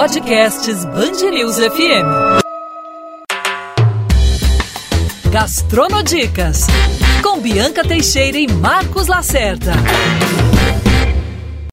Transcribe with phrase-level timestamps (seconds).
[0.00, 2.40] Podcasts Bangerils FM.
[5.30, 6.66] Gastronodicas
[7.22, 9.72] com Bianca Teixeira e Marcos Lacerda.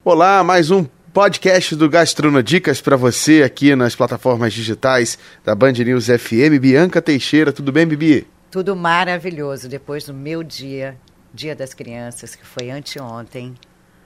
[0.04, 6.08] Olá, mais um podcast do Gastronodicas para você aqui nas plataformas digitais da Band News
[6.08, 6.60] FM.
[6.60, 8.26] Bianca Teixeira, tudo bem, Bibi?
[8.50, 10.98] Tudo maravilhoso depois do meu dia,
[11.32, 13.54] Dia das Crianças, que foi anteontem.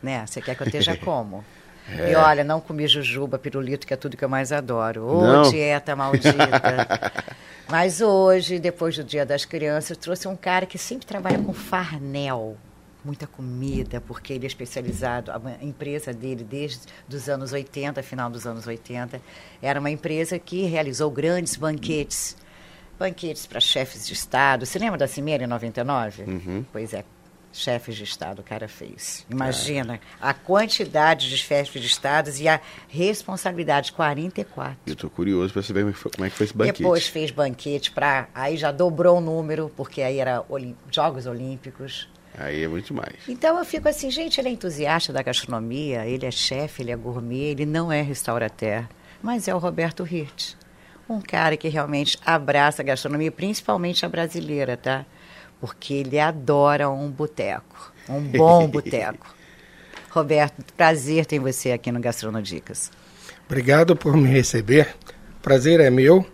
[0.01, 0.25] Né?
[0.25, 1.45] Você quer que eu esteja como?
[1.89, 2.13] É.
[2.13, 5.05] E olha, não comi jujuba, pirulito, que é tudo que eu mais adoro.
[5.05, 6.33] Ô, oh, dieta maldita.
[7.69, 11.53] Mas hoje, depois do Dia das Crianças, eu trouxe um cara que sempre trabalha com
[11.53, 12.57] farnel
[13.05, 18.47] muita comida, porque ele é especializado, a empresa dele desde os anos 80, final dos
[18.47, 19.21] anos 80,
[19.61, 22.37] era uma empresa que realizou grandes banquetes,
[22.99, 24.65] banquetes para chefes de Estado.
[24.65, 26.23] Você lembra da Cimeira em 99?
[26.23, 26.65] Uhum.
[26.73, 27.05] Pois é,
[27.53, 29.27] chefes de Estado o cara fez.
[29.31, 30.31] Imagina ah.
[30.31, 34.79] a quantidade de chefes de Estado e a responsabilidade, 44.
[34.87, 36.79] Eu estou curioso para saber como é que foi esse banquete.
[36.79, 38.29] Depois fez banquete para...
[38.35, 40.75] Aí já dobrou o número, porque aí era Olim...
[40.91, 42.09] Jogos Olímpicos.
[42.39, 43.15] Aí é muito mais.
[43.29, 46.97] Então eu fico assim, gente, ele é entusiasta da gastronomia, ele é chefe, ele é
[46.97, 48.85] gourmet, ele não é restaurateur,
[49.23, 50.55] mas é o Roberto Hirt.
[51.09, 55.05] Um cara que realmente abraça a gastronomia, principalmente a brasileira, tá?
[55.63, 59.33] Porque ele adora um boteco, um bom boteco.
[60.11, 62.91] Roberto, prazer ter você aqui no Gastronodicas.
[63.47, 64.89] Obrigado por me receber.
[65.41, 66.27] Prazer é meu,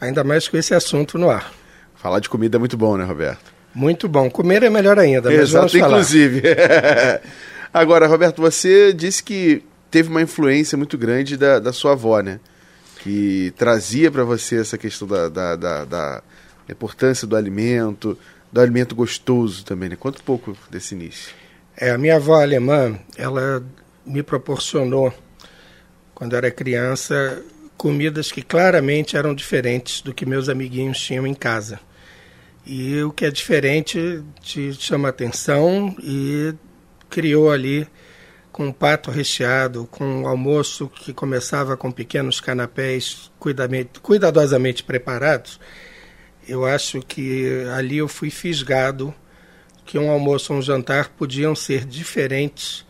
[0.00, 1.52] ainda mais com esse assunto no ar.
[1.94, 3.54] Falar de comida é muito bom, né, Roberto?
[3.72, 4.28] Muito bom.
[4.28, 5.86] Comer é melhor ainda, mas Exato, vamos falar.
[5.86, 6.42] inclusive.
[7.72, 12.40] Agora, Roberto, você disse que teve uma influência muito grande da, da sua avó, né?
[13.04, 16.22] Que trazia para você essa questão da, da, da, da,
[16.68, 18.18] importância do alimento,
[18.54, 19.98] do alimento gostoso também, né?
[20.00, 21.34] Um pouco desse início.
[21.76, 23.60] É, a minha avó alemã, ela
[24.06, 25.12] me proporcionou,
[26.14, 27.42] quando era criança,
[27.76, 31.80] comidas que claramente eram diferentes do que meus amiguinhos tinham em casa.
[32.64, 36.54] E o que é diferente te chama atenção e
[37.10, 37.88] criou ali
[38.52, 43.32] com um pato recheado, com um almoço que começava com pequenos canapés
[44.00, 45.58] cuidadosamente preparados.
[46.48, 49.14] Eu acho que ali eu fui fisgado
[49.84, 52.84] que um almoço ou um jantar podiam ser diferentes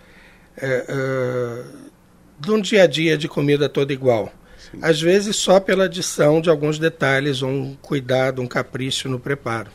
[0.57, 1.65] é, é,
[2.39, 4.33] de um dia a dia de comida toda igual.
[4.83, 9.71] Às vezes só pela adição de alguns detalhes, um cuidado, um capricho no preparo.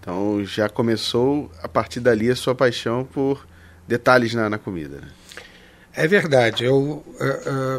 [0.00, 3.46] Então já começou a partir dali a sua paixão por
[3.86, 5.00] detalhes na, na comida.
[5.00, 5.08] Né?
[5.94, 6.64] É verdade.
[6.64, 7.04] Eu uh,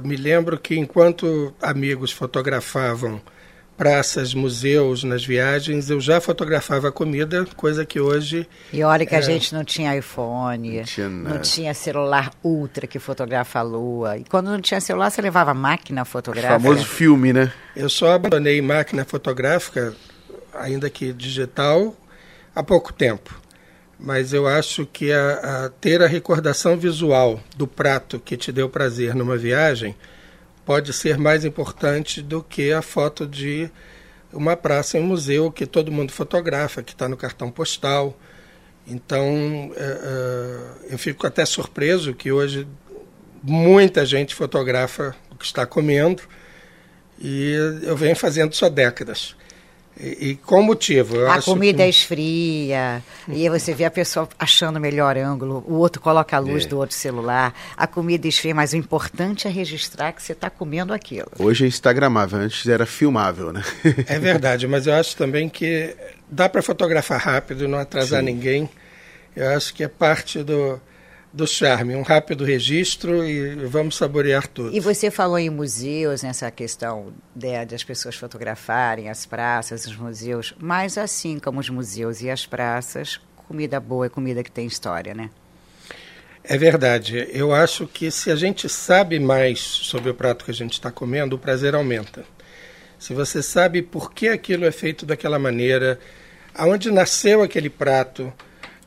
[0.02, 3.22] uh, me lembro que enquanto amigos fotografavam
[3.80, 8.46] praças, museus nas viagens, eu já fotografava a comida, coisa que hoje.
[8.74, 9.18] E olha que é...
[9.18, 14.18] a gente não tinha iPhone, não tinha, não tinha, celular ultra que fotografa a lua.
[14.18, 16.58] E quando não tinha celular, você levava máquina fotográfica.
[16.58, 17.54] O famoso filme, né?
[17.74, 19.96] Eu só abandonei máquina fotográfica,
[20.54, 21.96] ainda que digital,
[22.54, 23.34] há pouco tempo.
[23.98, 28.68] Mas eu acho que a, a ter a recordação visual do prato que te deu
[28.68, 29.96] prazer numa viagem
[30.70, 33.72] pode ser mais importante do que a foto de
[34.32, 38.16] uma praça em um museu que todo mundo fotografa, que está no cartão postal.
[38.86, 42.68] Então, é, é, eu fico até surpreso que hoje
[43.42, 46.22] muita gente fotografa o que está comendo
[47.20, 49.36] e eu venho fazendo isso há décadas.
[50.00, 51.26] E, e com motivo.
[51.26, 51.90] a comida que...
[51.90, 56.40] esfria, e aí você vê a pessoa achando o melhor ângulo, o outro coloca a
[56.40, 56.68] luz é.
[56.68, 60.94] do outro celular, a comida esfria, mas o importante é registrar que você está comendo
[60.94, 61.30] aquilo.
[61.38, 63.62] Hoje é instagramável, antes era filmável, né?
[64.08, 65.94] É verdade, mas eu acho também que
[66.30, 68.26] dá para fotografar rápido, não atrasar Sim.
[68.26, 68.70] ninguém.
[69.36, 70.80] Eu acho que é parte do,
[71.32, 74.76] do charme, um rápido registro e vamos saborear tudo.
[74.76, 79.96] E você falou em museus, nessa questão de, de, as pessoas fotografarem as praças, os
[79.96, 84.66] museus, mas assim como os museus e as praças, comida boa é comida que tem
[84.66, 85.30] história, né?
[86.44, 87.28] É verdade.
[87.32, 90.92] Eu acho que se a gente sabe mais sobre o prato que a gente está
[90.92, 92.24] comendo, o prazer aumenta.
[92.98, 96.00] Se você sabe por que aquilo é feito daquela maneira,
[96.56, 98.34] aonde nasceu aquele prato,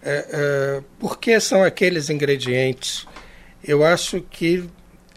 [0.02, 3.06] é, é, por que são aqueles ingredientes?
[3.62, 4.68] Eu acho que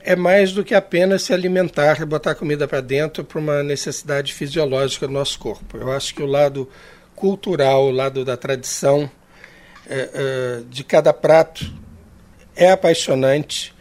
[0.04, 4.34] é mais do que apenas se alimentar e botar comida para dentro para uma necessidade
[4.34, 5.78] fisiológica do nosso corpo.
[5.78, 6.70] Eu acho que o lado
[7.16, 9.10] cultural, o lado da tradição
[9.90, 11.66] é, é, de cada prato
[12.56, 13.74] é apaixonante.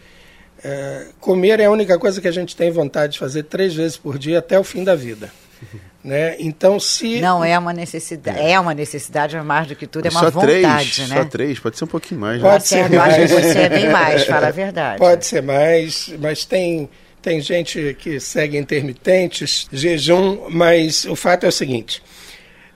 [0.63, 3.99] É, comer é a única coisa que a gente tem vontade de fazer três vezes
[3.99, 5.31] por dia até o fim da vida.
[6.05, 6.37] Né?
[6.39, 7.19] Então, se.
[7.19, 8.39] Não é uma necessidade.
[8.39, 10.53] É, é uma necessidade, mas mais do que tudo é uma só vontade.
[10.53, 11.17] Três, né?
[11.17, 12.43] Só três, pode ser um pouquinho mais.
[12.43, 12.61] Pode né?
[12.61, 13.17] ser mais.
[13.17, 14.99] Eu acho que você é bem mais, fala a verdade.
[14.99, 16.91] Pode ser mais, mas tem
[17.23, 22.03] tem gente que segue intermitentes, jejum, mas o fato é o seguinte: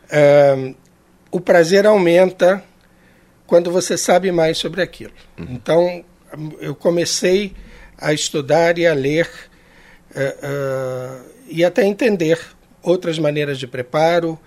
[0.05, 0.75] uh,
[1.31, 2.65] o prazer aumenta
[3.47, 5.13] quando você sabe mais sobre aquilo.
[5.39, 5.47] Uhum.
[5.51, 6.05] Então,
[6.61, 7.53] eu comecei
[7.99, 9.29] a estudar e a ler
[10.13, 12.41] uh, uh, e até entender
[12.89, 14.39] outras maneiras de preparo,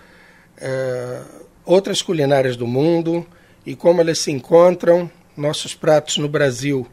[1.65, 3.25] outras culinárias do mundo
[3.65, 5.09] e como elas se encontram.
[5.35, 6.87] Nossos pratos no Brasil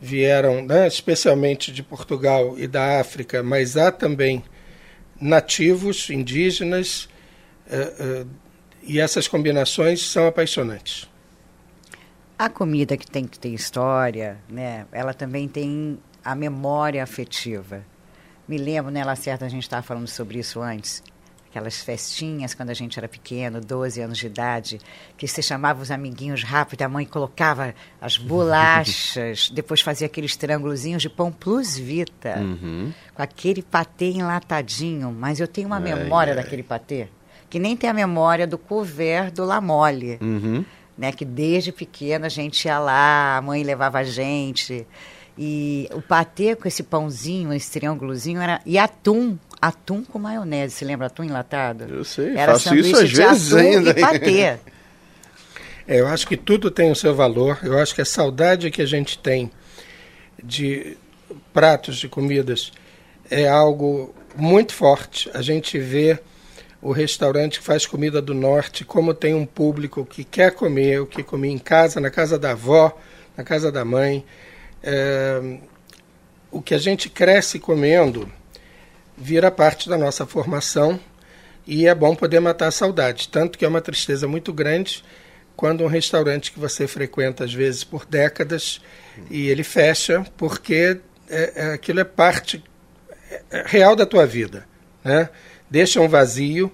[0.00, 4.42] vieram né, especialmente de Portugal e da África, mas há também
[5.20, 7.08] nativos, indígenas,
[7.68, 8.28] uh, uh,
[8.82, 11.08] e essas combinações são apaixonantes.
[12.36, 17.84] A comida que tem que ter história, né, ela também tem a memória afetiva.
[18.46, 21.02] Me lembro, né, certa a gente estava falando sobre isso antes
[21.52, 24.80] aquelas festinhas quando a gente era pequeno, 12 anos de idade,
[25.18, 31.02] que você chamava os amiguinhos rápido, a mãe colocava as bolachas, depois fazia aqueles triângulozinhos
[31.02, 32.90] de pão plus vita, uhum.
[33.14, 35.12] com aquele patê enlatadinho.
[35.12, 36.42] Mas eu tenho uma ai, memória ai.
[36.42, 37.08] daquele patê,
[37.50, 40.64] que nem tem a memória do couvert do Lamole, uhum.
[40.96, 41.12] né?
[41.12, 44.86] Que desde pequena a gente ia lá, a mãe levava a gente.
[45.44, 50.76] E o patê com esse pãozinho, esse triângulozinho, era, e atum atum com maionese.
[50.76, 51.84] Você lembra atum enlatado?
[51.88, 53.90] Eu sei, Era faço isso às vezes ainda.
[53.90, 54.40] E patê.
[54.40, 54.60] É,
[55.88, 57.58] eu acho que tudo tem o seu valor.
[57.64, 59.50] Eu acho que a saudade que a gente tem
[60.40, 60.96] de
[61.52, 62.70] pratos de comidas
[63.28, 65.28] é algo muito forte.
[65.34, 66.20] A gente vê
[66.80, 71.06] o restaurante que faz comida do norte, como tem um público que quer comer o
[71.06, 72.96] que comia em casa, na casa da avó,
[73.36, 74.24] na casa da mãe.
[74.82, 75.58] É,
[76.50, 78.30] o que a gente cresce comendo
[79.16, 80.98] vira parte da nossa formação
[81.66, 83.28] e é bom poder matar a saudade.
[83.28, 85.04] Tanto que é uma tristeza muito grande
[85.56, 88.80] quando um restaurante que você frequenta às vezes por décadas
[89.30, 92.62] e ele fecha porque é, é, aquilo é parte
[93.50, 94.66] é, real da tua vida,
[95.04, 95.28] né?
[95.70, 96.70] Deixa um vazio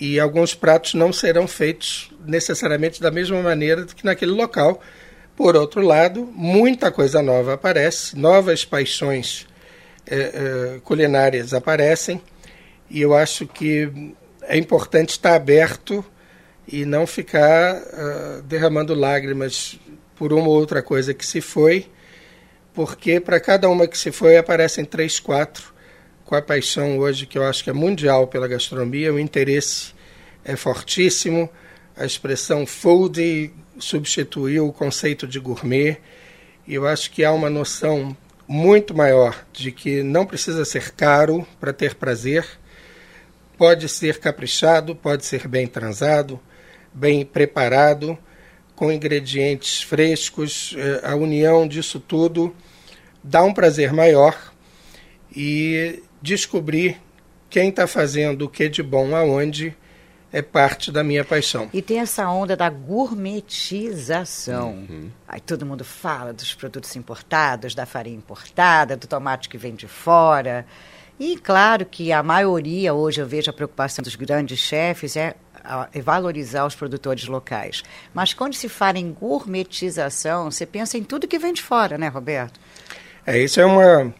[0.00, 4.80] e alguns pratos não serão feitos necessariamente da mesma maneira que naquele local.
[5.38, 9.46] Por outro lado, muita coisa nova aparece, novas paixões
[10.04, 12.20] é, é, culinárias aparecem
[12.90, 16.04] e eu acho que é importante estar aberto
[16.66, 19.78] e não ficar uh, derramando lágrimas
[20.16, 21.86] por uma ou outra coisa que se foi,
[22.74, 25.72] porque para cada uma que se foi aparecem três, quatro,
[26.24, 29.94] com a paixão hoje que eu acho que é mundial pela gastronomia, o interesse
[30.44, 31.48] é fortíssimo,
[31.98, 35.98] a expressão food substituiu o conceito de gourmet,
[36.66, 38.16] e eu acho que há uma noção
[38.46, 42.46] muito maior de que não precisa ser caro para ter prazer,
[43.56, 46.40] pode ser caprichado, pode ser bem transado,
[46.94, 48.16] bem preparado,
[48.76, 52.54] com ingredientes frescos, eh, a união disso tudo
[53.24, 54.54] dá um prazer maior.
[55.34, 57.00] E descobrir
[57.50, 59.76] quem está fazendo o que de bom aonde
[60.32, 61.70] é parte da minha paixão.
[61.72, 64.72] E tem essa onda da gourmetização.
[64.72, 65.10] Uhum.
[65.26, 69.88] Aí todo mundo fala dos produtos importados, da farinha importada, do tomate que vem de
[69.88, 70.66] fora.
[71.18, 75.34] E claro que a maioria, hoje eu vejo a preocupação dos grandes chefes é,
[75.92, 77.82] é valorizar os produtores locais.
[78.14, 82.08] Mas quando se fala em gourmetização, você pensa em tudo que vem de fora, né,
[82.08, 82.60] Roberto?
[83.26, 84.14] É, isso é uma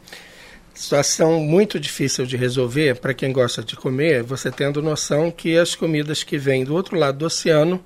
[0.78, 5.74] situação muito difícil de resolver para quem gosta de comer, você tendo noção que as
[5.74, 7.84] comidas que vêm do outro lado do oceano,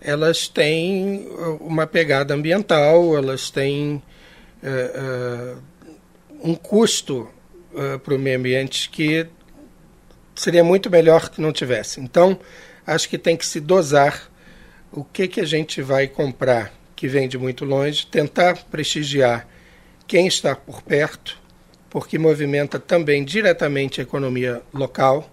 [0.00, 4.02] elas têm uh, uma pegada ambiental, elas têm
[4.62, 5.62] uh, uh,
[6.42, 7.28] um custo
[7.72, 9.24] uh, para o meio ambiente que
[10.34, 12.00] seria muito melhor que não tivesse.
[12.00, 12.38] Então,
[12.84, 14.28] acho que tem que se dosar
[14.90, 19.46] o que, que a gente vai comprar que vem de muito longe, tentar prestigiar
[20.04, 21.38] quem está por perto,
[21.90, 25.30] porque movimenta também diretamente a economia local,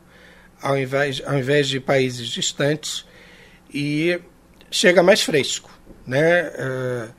[0.62, 3.05] ao invés, ao invés de países distantes,
[3.74, 4.19] e
[4.71, 5.69] chega mais fresco.
[6.07, 6.50] Né?
[6.50, 7.13] Uh,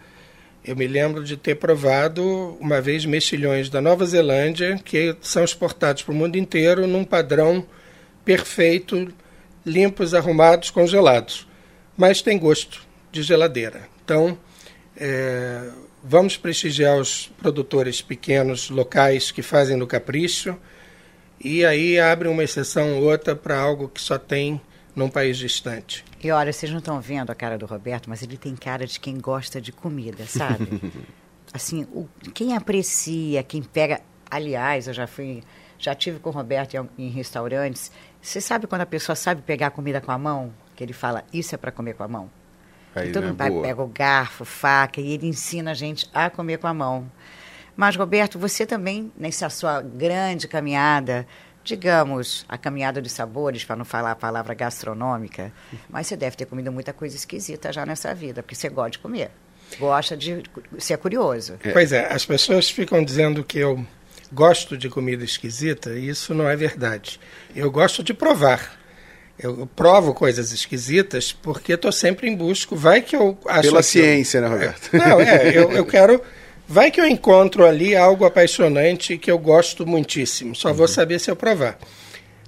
[0.64, 6.02] eu me lembro de ter provado uma vez mexilhões da Nova Zelândia, que são exportados
[6.02, 7.64] para o mundo inteiro num padrão
[8.24, 9.12] perfeito,
[9.64, 11.46] limpos, arrumados, congelados.
[11.96, 13.88] Mas tem gosto de geladeira.
[14.04, 14.36] Então,
[14.96, 15.70] é,
[16.08, 20.56] Vamos prestigiar os produtores pequenos, locais, que fazem no capricho,
[21.42, 24.60] e aí abre uma exceção ou outra para algo que só tem
[24.94, 26.04] num país distante.
[26.22, 29.00] E olha, vocês não estão vendo a cara do Roberto, mas ele tem cara de
[29.00, 30.80] quem gosta de comida, sabe?
[31.52, 34.00] assim, o, quem aprecia, quem pega.
[34.30, 35.42] Aliás, eu já fui,
[35.76, 37.90] já tive com o Roberto em, em restaurantes.
[38.22, 40.54] Você sabe quando a pessoa sabe pegar comida com a mão?
[40.76, 42.30] Que ele fala, isso é para comer com a mão?
[42.96, 43.28] Aí, todo né?
[43.28, 47.10] mundo pega o garfo, faca, e ele ensina a gente a comer com a mão.
[47.76, 51.26] Mas, Roberto, você também, nessa sua grande caminhada,
[51.62, 55.52] digamos, a caminhada de sabores, para não falar a palavra gastronômica,
[55.90, 58.98] mas você deve ter comido muita coisa esquisita já nessa vida, porque você gosta de
[59.00, 59.30] comer.
[59.78, 60.42] Gosta de
[60.78, 61.58] ser curioso.
[61.62, 61.72] É.
[61.72, 63.84] Pois é, as pessoas ficam dizendo que eu
[64.32, 67.20] gosto de comida esquisita, e isso não é verdade.
[67.54, 68.85] Eu gosto de provar.
[69.38, 72.74] Eu provo coisas esquisitas porque estou sempre em busca.
[72.74, 73.68] Vai que eu acho.
[73.68, 74.42] Pela ciência, eu...
[74.42, 74.90] né, Roberto?
[74.96, 76.22] Não, é, eu, eu quero
[76.68, 80.54] Vai que eu encontro ali algo apaixonante que eu gosto muitíssimo.
[80.54, 80.74] Só uhum.
[80.74, 81.78] vou saber se eu provar.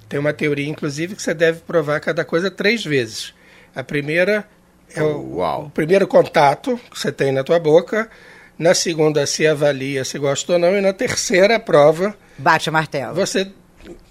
[0.09, 3.33] Tem uma teoria, inclusive, que você deve provar cada coisa três vezes.
[3.73, 4.45] A primeira
[4.93, 8.09] é o, o, primeiro contato que você tem na tua boca.
[8.57, 10.75] Na segunda, se avalia se gosta ou não.
[10.75, 12.13] E na terceira prova.
[12.37, 13.15] Bate o martelo.
[13.15, 13.49] Você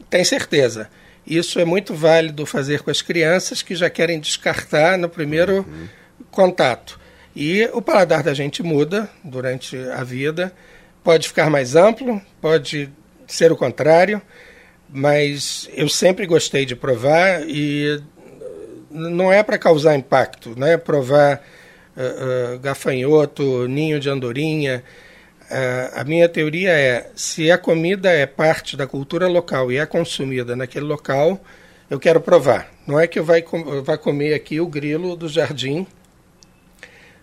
[0.09, 0.89] tem certeza.
[1.29, 5.89] Isso é muito válido fazer com as crianças que já querem descartar no primeiro uhum.
[6.31, 6.99] contato.
[7.37, 10.51] E o paladar da gente muda durante a vida.
[11.05, 12.89] Pode ficar mais amplo, pode
[13.27, 14.23] ser o contrário,
[14.89, 18.03] mas eu sempre gostei de provar e
[18.91, 21.43] não é para causar impacto, não é provar
[21.95, 24.83] uh, uh, gafanhoto, ninho de andorinha.
[25.51, 29.87] Uh, a minha teoria é: se a comida é parte da cultura local e é
[29.87, 31.41] consumida naquele local,
[31.89, 32.69] eu quero provar.
[32.87, 33.45] Não é que eu vai,
[33.83, 35.87] vá comer aqui o grilo do jardim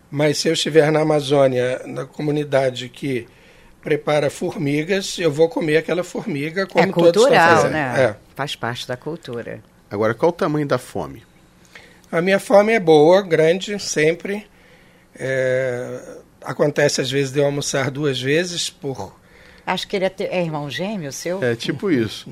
[0.09, 3.27] mas se eu estiver na Amazônia, na comunidade que
[3.81, 7.71] prepara formigas, eu vou comer aquela formiga como é cultural, todos estão fazendo.
[7.73, 8.03] Né?
[8.03, 8.15] É.
[8.33, 9.61] Faz parte da cultura.
[9.91, 11.23] Agora, qual o tamanho da fome?
[12.11, 14.47] A minha fome é boa, grande, sempre.
[15.17, 15.99] É,
[16.45, 19.13] acontece às vezes de eu almoçar duas vezes por
[19.67, 21.43] Acho que ele é, é, irmão gêmeo seu.
[21.43, 22.29] É tipo isso.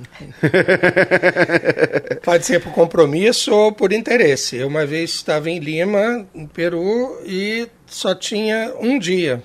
[2.24, 4.58] Pode ser por compromisso ou por interesse.
[4.58, 9.42] Eu uma vez estava em Lima, no Peru, e só tinha um dia.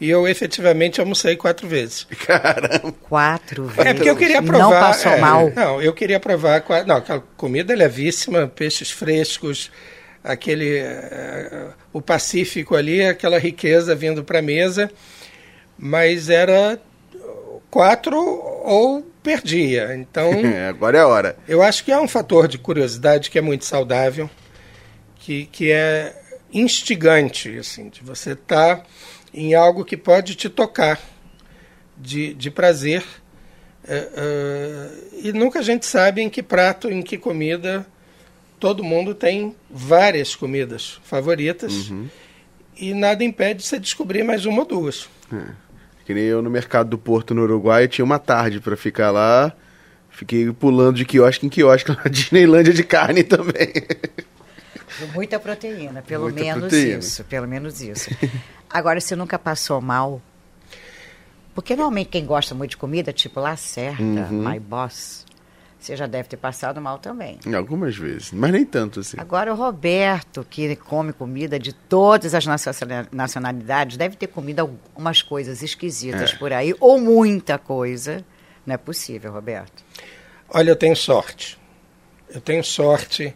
[0.00, 2.06] E eu efetivamente almocei quatro vezes.
[2.26, 2.92] Caramba!
[3.08, 3.90] Quatro vezes.
[3.90, 4.64] É porque eu queria provar.
[4.64, 5.52] Não passou é, mal.
[5.54, 6.64] Não, eu queria provar.
[6.86, 9.70] Não, aquela comida é levíssima, peixes frescos,
[10.22, 10.82] aquele.
[10.82, 14.90] Uh, o Pacífico ali, aquela riqueza vindo para a mesa.
[15.78, 16.80] Mas era
[17.70, 19.94] quatro ou perdia.
[19.94, 20.30] Então,
[20.68, 21.36] agora é a hora.
[21.48, 24.28] Eu acho que é um fator de curiosidade que é muito saudável,
[25.16, 26.14] que, que é
[26.52, 28.84] instigante, assim, de você estar tá
[29.32, 31.00] em algo que pode te tocar
[31.96, 33.02] de, de prazer.
[33.84, 34.88] É, é,
[35.24, 37.86] e nunca a gente sabe em que prato, em que comida.
[38.62, 42.06] Todo mundo tem várias comidas favoritas uhum.
[42.76, 45.08] e nada impede de você descobrir mais uma ou duas.
[45.32, 45.50] É.
[46.06, 49.52] Que nem eu no mercado do Porto, no Uruguai, tinha uma tarde para ficar lá.
[50.10, 53.72] Fiquei pulando de quiosque em quiosque na Disneylândia de carne também.
[55.12, 56.98] Muita proteína, pelo Muita menos proteína.
[57.00, 58.10] isso, pelo menos isso.
[58.70, 60.22] Agora, você nunca passou mal?
[61.52, 64.48] Porque normalmente quem gosta muito de comida, tipo Lacerda, uhum.
[64.48, 65.26] My Boss,
[65.82, 67.38] você já deve ter passado mal também.
[67.54, 69.16] Algumas vezes, mas nem tanto assim.
[69.18, 72.44] Agora o Roberto, que come comida de todas as
[73.10, 76.36] nacionalidades, deve ter comido algumas coisas esquisitas é.
[76.36, 78.24] por aí, ou muita coisa.
[78.64, 79.82] Não é possível, Roberto.
[80.48, 81.58] Olha, eu tenho sorte.
[82.32, 83.34] Eu tenho sorte.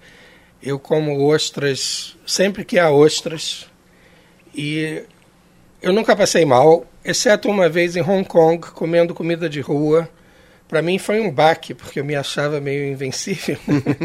[0.63, 3.67] Eu como ostras sempre que há ostras.
[4.55, 5.03] E
[5.83, 10.09] eu nunca passei mal, exceto uma vez em Hong Kong, comendo comida de rua
[10.69, 13.57] para mim foi um baque, porque eu me achava meio invencível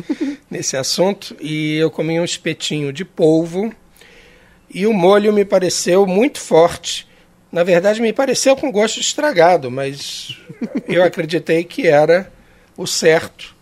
[0.49, 1.35] nesse assunto.
[1.39, 3.73] E eu comi um espetinho de polvo
[4.69, 7.07] e o molho me pareceu muito forte.
[7.51, 10.37] Na verdade, me pareceu com gosto estragado, mas
[10.87, 12.31] eu acreditei que era
[12.77, 13.55] o certo.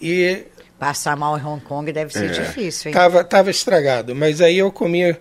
[0.00, 0.44] E
[0.78, 2.32] Passar mal em Hong Kong deve ser é.
[2.32, 2.94] difícil, hein?
[2.94, 5.16] Tava, tava estragado, mas aí eu comi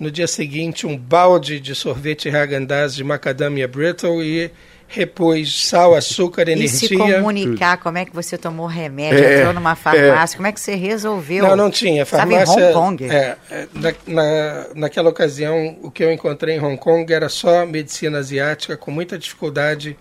[0.00, 4.50] no dia seguinte um balde de sorvete Häagen-Dazs de macadamia brittle e
[4.92, 6.66] repôs sal, açúcar, energia.
[6.66, 7.84] E se comunicar, tudo.
[7.84, 10.36] como é que você tomou remédio, é, entrou numa farmácia, é.
[10.36, 11.48] como é que você resolveu?
[11.48, 12.04] Não, não tinha.
[12.04, 13.04] Farmácia, Estava em Hong Kong?
[13.10, 17.64] É, é, na, na, naquela ocasião, o que eu encontrei em Hong Kong era só
[17.64, 19.96] medicina asiática, com muita dificuldade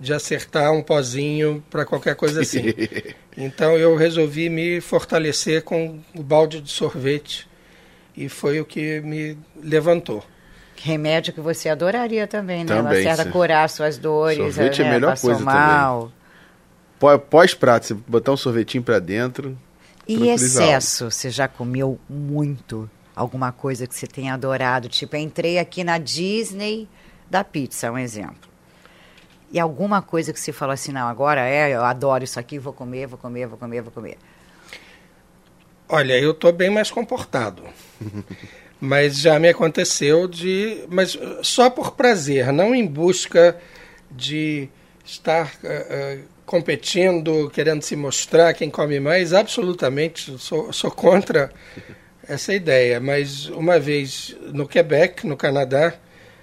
[0.00, 2.72] de acertar um pozinho para qualquer coisa assim.
[3.36, 7.46] então eu resolvi me fortalecer com o balde de sorvete
[8.16, 10.24] e foi o que me levantou.
[10.84, 12.74] Remédio que você adoraria também, né?
[12.74, 14.94] Também, Lacerda curar suas dores, sorvete é, a né?
[14.94, 16.12] melhor coisa mal.
[17.00, 17.20] também.
[17.30, 19.56] Pós-prato, você botar um sorvetinho para dentro.
[20.08, 22.90] E excesso, você já comeu muito?
[23.14, 24.88] Alguma coisa que você tenha adorado?
[24.88, 26.88] Tipo, entrei aqui na Disney
[27.30, 28.50] da pizza, um exemplo.
[29.52, 32.72] E alguma coisa que você falou assim, não, agora é, eu adoro isso aqui, vou
[32.72, 34.18] comer, vou comer, vou comer, vou comer.
[35.88, 37.62] Olha, eu estou bem mais comportado.
[38.84, 40.82] Mas já me aconteceu de.
[40.88, 43.56] Mas só por prazer, não em busca
[44.10, 44.68] de
[45.04, 49.32] estar uh, uh, competindo, querendo se mostrar quem come mais.
[49.32, 51.52] Absolutamente, sou, sou contra
[52.26, 52.98] essa ideia.
[52.98, 55.94] Mas uma vez no Quebec, no Canadá,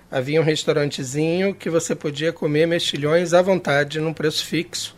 [0.10, 4.96] havia um restaurantezinho que você podia comer mexilhões à vontade, num preço fixo.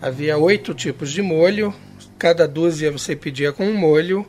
[0.00, 1.72] Havia oito tipos de molho,
[2.18, 4.28] cada dúzia você pedia com um molho.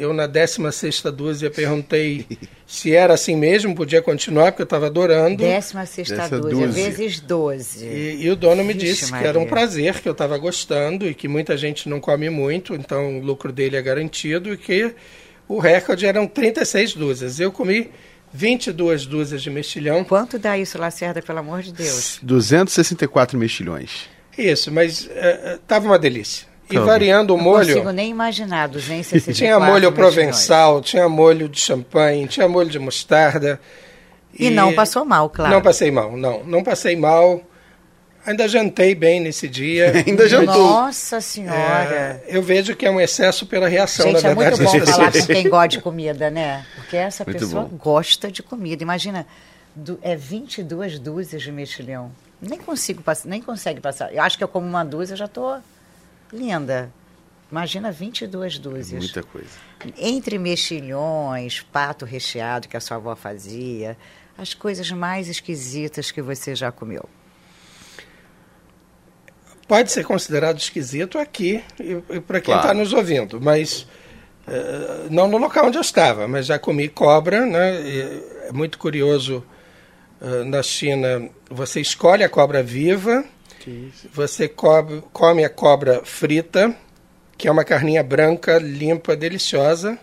[0.00, 2.26] Eu, na 16 dúzia, perguntei
[2.66, 5.36] se era assim mesmo, podia continuar, porque eu estava adorando.
[5.36, 6.08] 16
[6.40, 7.84] dúzia, vezes 12.
[7.84, 9.24] E, e o dono me Vixe, disse Maria.
[9.24, 12.74] que era um prazer, que eu estava gostando e que muita gente não come muito,
[12.74, 14.94] então o lucro dele é garantido e que
[15.46, 17.38] o recorde eram 36 dúzias.
[17.38, 17.90] Eu comi
[18.32, 20.02] 22 dúzias de mexilhão.
[20.02, 22.18] Quanto dá isso, Lacerda, pelo amor de Deus?
[22.22, 24.08] 264 mexilhões.
[24.38, 25.10] Isso, mas
[25.60, 26.48] estava uh, uma delícia.
[26.70, 27.66] E variando o molho.
[27.66, 32.78] Não consigo nem imaginar 264 Tinha molho provençal, tinha molho de champanhe, tinha molho de
[32.78, 33.60] mostarda.
[34.38, 35.52] E, e, não passou mal, claro.
[35.52, 36.44] Não passei mal, não.
[36.44, 37.42] Não passei mal.
[38.24, 39.92] Ainda jantei bem nesse dia.
[40.06, 40.68] Ainda jantou.
[40.68, 41.52] Nossa Senhora.
[41.58, 44.62] É, eu vejo que é um excesso pela reação, Gente, na verdade.
[44.62, 46.64] é muito bom falar com quem gosta de comida, né?
[46.76, 47.76] Porque essa muito pessoa bom.
[47.76, 48.82] gosta de comida.
[48.82, 49.26] Imagina,
[49.74, 52.12] do, é 22 dúzias de mexilhão.
[52.40, 54.12] Nem consigo passar, nem consegue passar.
[54.14, 55.58] Eu acho que eu como uma dúzia, já estou
[56.32, 56.92] linda.
[57.50, 59.02] Imagina 22 dúzias.
[59.02, 59.50] É muita coisa.
[59.98, 63.96] Entre mexilhões, pato recheado que a sua avó fazia,
[64.38, 67.08] as coisas mais esquisitas que você já comeu
[69.70, 72.78] pode ser considerado esquisito aqui e, e para quem está claro.
[72.78, 73.86] nos ouvindo, mas
[74.48, 77.80] uh, não no local onde eu estava, mas já comi cobra, né?
[77.80, 79.44] E é muito curioso
[80.20, 83.24] uh, na China, você escolhe a cobra viva,
[84.12, 86.74] você come, come a cobra frita,
[87.36, 89.98] que é uma carninha branca, limpa, deliciosa.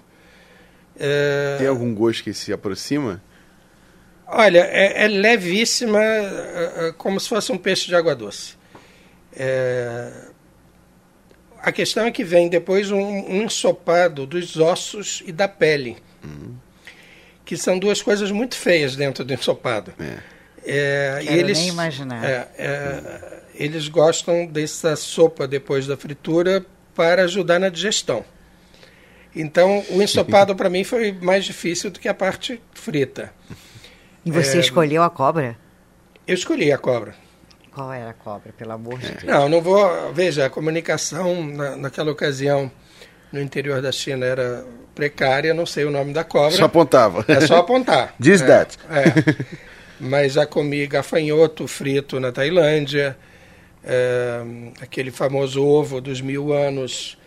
[0.96, 3.22] Uh, Tem algum gosto que se aproxima?
[4.28, 6.00] Olha, é, é levíssima,
[6.98, 8.56] como se fosse um peixe de água doce.
[9.34, 10.12] É...
[11.60, 16.56] A questão é que vem depois um, um ensopado dos ossos e da pele, uhum.
[17.46, 19.94] que são duas coisas muito feias dentro do ensopado.
[20.00, 20.38] É.
[20.70, 22.24] É, Quero eles, nem imaginar.
[22.26, 26.66] É, é, eles gostam dessa sopa depois da fritura
[26.96, 28.24] para ajudar na digestão.
[29.36, 33.32] Então, o ensopado para mim foi mais difícil do que a parte frita.
[34.26, 35.58] E você é, escolheu a cobra?
[36.26, 37.14] Eu escolhi a cobra.
[37.72, 39.24] Qual era a cobra, pelo amor de Deus?
[39.24, 40.12] Não, não vou.
[40.12, 42.72] Veja, a comunicação na, naquela ocasião
[43.32, 44.66] no interior da China era
[44.96, 46.58] precária, não sei o nome da cobra.
[46.58, 47.24] Só apontava.
[47.28, 48.16] É só apontar.
[48.20, 48.78] Diz é, that.
[48.90, 49.46] É.
[50.00, 53.16] Mas já comi gafanhoto frito na Tailândia,
[53.84, 54.42] é,
[54.82, 57.18] aquele famoso ovo dos mil anos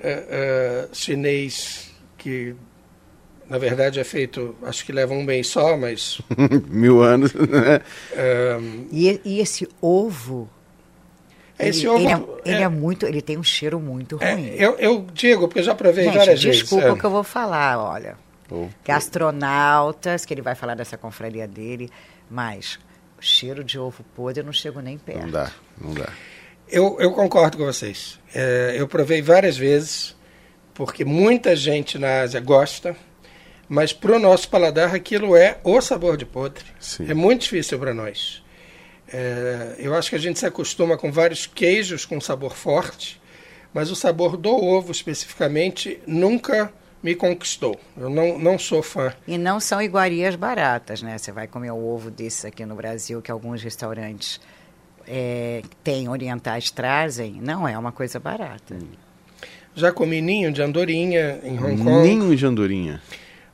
[0.00, 2.54] é, é, chinês que
[3.48, 6.20] na verdade é feito, acho que leva um mês só, mas.
[6.70, 7.80] Mil anos, né?
[8.92, 10.48] E, e, esse ovo.
[11.58, 11.98] Esse ele, ovo.
[11.98, 13.06] Ele é, ele é, é, muito.
[13.06, 14.46] Ele tem um cheiro muito é, ruim.
[14.50, 16.62] eu, eu digo, porque eu já provei Gente, várias desculpa vezes.
[16.62, 18.16] Desculpa o que eu vou falar, olha.
[18.48, 21.90] Oh, que astronautas, que ele vai falar dessa confraria dele,
[22.30, 22.78] mas
[23.20, 25.22] cheiro de ovo podre eu não chego nem perto.
[25.22, 26.08] Não dá, não dá.
[26.68, 28.18] Eu, eu concordo com vocês.
[28.34, 30.16] É, eu provei várias vezes,
[30.72, 32.96] porque muita gente na Ásia gosta
[33.70, 36.64] mas para o nosso paladar aquilo é o sabor de podre.
[36.80, 37.08] Sim.
[37.08, 38.42] É muito difícil para nós.
[39.06, 43.22] É, eu acho que a gente se acostuma com vários queijos com sabor forte,
[43.72, 47.78] mas o sabor do ovo especificamente nunca me conquistou.
[47.96, 49.12] Eu não, não sou fã.
[49.26, 51.16] E não são iguarias baratas, né?
[51.16, 54.40] Você vai comer um ovo desses aqui no Brasil, que alguns restaurantes
[55.06, 58.76] é, têm orientais trazem, não é uma coisa barata.
[59.74, 62.08] Já comi ninho de andorinha em Hong Kong.
[62.08, 63.00] Ninho de andorinha.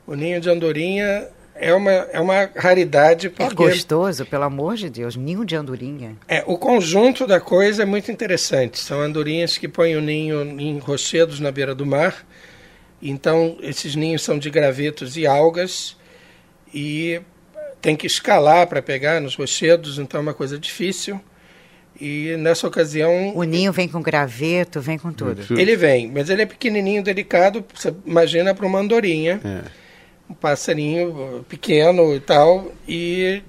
[0.05, 3.63] O ninho de andorinha é uma, é uma raridade é porque...
[3.63, 6.15] É gostoso, pelo amor de Deus, ninho de andorinha.
[6.27, 8.79] É, o conjunto da coisa é muito interessante.
[8.79, 12.25] São andorinhas que põem o ninho em rochedos na beira do mar.
[13.01, 15.95] Então, esses ninhos são de gravetos e algas
[16.73, 17.21] e
[17.81, 21.19] tem que escalar para pegar nos rochedos, então é uma coisa difícil.
[21.99, 23.35] E nessa ocasião.
[23.35, 25.59] O ninho vem com graveto, vem com tudo.
[25.59, 29.39] Ele vem, mas ele é pequenininho, delicado, você imagina para uma andorinha.
[29.43, 29.61] É
[30.29, 33.41] um passarinho pequeno e tal, e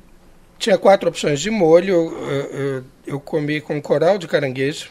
[0.59, 1.95] tinha quatro opções de molho.
[1.95, 4.91] Eu, eu, eu comi com coral de caranguejo.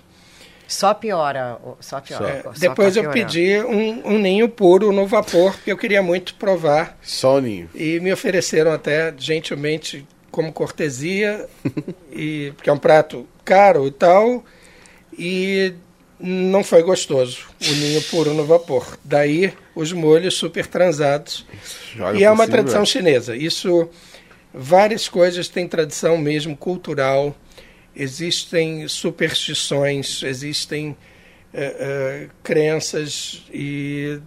[0.67, 2.29] Só piora, só piora.
[2.29, 6.03] É, só depois tá eu pedi um, um, ninho puro no vapor, porque eu queria
[6.03, 6.97] muito provar.
[7.01, 7.69] Só o ninho.
[7.73, 11.47] E me ofereceram até gentilmente como cortesia,
[12.11, 14.43] e, porque é um prato caro e tal.
[15.17, 15.73] E
[16.19, 18.97] não foi gostoso o ninho puro no vapor.
[19.03, 21.45] Daí os molhos super transados.
[21.95, 23.35] Joga e é uma tradição chinesa.
[23.35, 23.89] Isso
[24.53, 27.35] várias coisas têm tradição mesmo cultural,
[27.97, 34.19] existem superstições, existem uh, uh, crenças e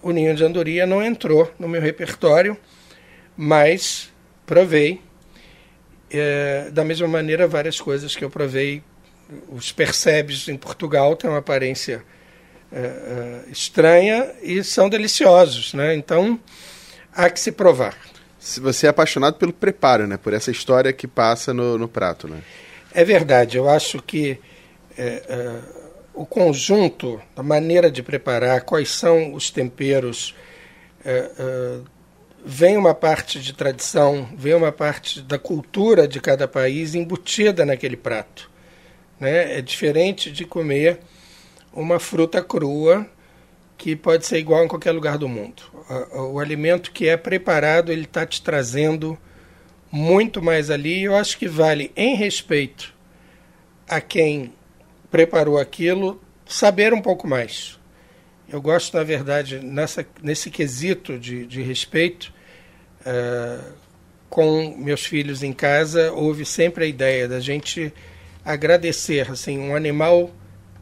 [0.00, 2.56] o ninho de andorinha não entrou no meu repertório,
[3.36, 4.12] mas
[4.46, 5.00] provei.
[6.16, 8.84] É, da mesma maneira, várias coisas que eu provei,
[9.48, 12.04] os percebes em Portugal têm uma aparência
[13.50, 15.94] estranha e são deliciosos, né?
[15.94, 16.38] Então,
[17.12, 17.96] há que se provar.
[18.38, 20.16] Se você é apaixonado pelo preparo, né?
[20.16, 22.42] Por essa história que passa no, no prato, né?
[22.94, 23.56] É verdade.
[23.56, 24.38] Eu acho que
[24.96, 25.58] é, é,
[26.14, 30.34] o conjunto, a maneira de preparar, quais são os temperos,
[31.04, 31.78] é, é,
[32.46, 37.96] vem uma parte de tradição, vem uma parte da cultura de cada país embutida naquele
[37.96, 38.48] prato.
[39.18, 39.58] Né?
[39.58, 41.00] É diferente de comer
[41.72, 43.04] uma fruta crua
[43.76, 45.64] que pode ser igual em qualquer lugar do mundo.
[46.12, 49.18] O, o alimento que é preparado, ele está te trazendo
[49.94, 51.04] muito mais ali.
[51.04, 52.92] Eu acho que vale, em respeito
[53.88, 54.52] a quem
[55.08, 57.78] preparou aquilo, saber um pouco mais.
[58.48, 62.34] Eu gosto, na verdade, nessa, nesse quesito de, de respeito,
[63.06, 63.72] uh,
[64.28, 67.92] com meus filhos em casa, houve sempre a ideia da gente
[68.44, 69.30] agradecer.
[69.30, 70.28] Assim, um animal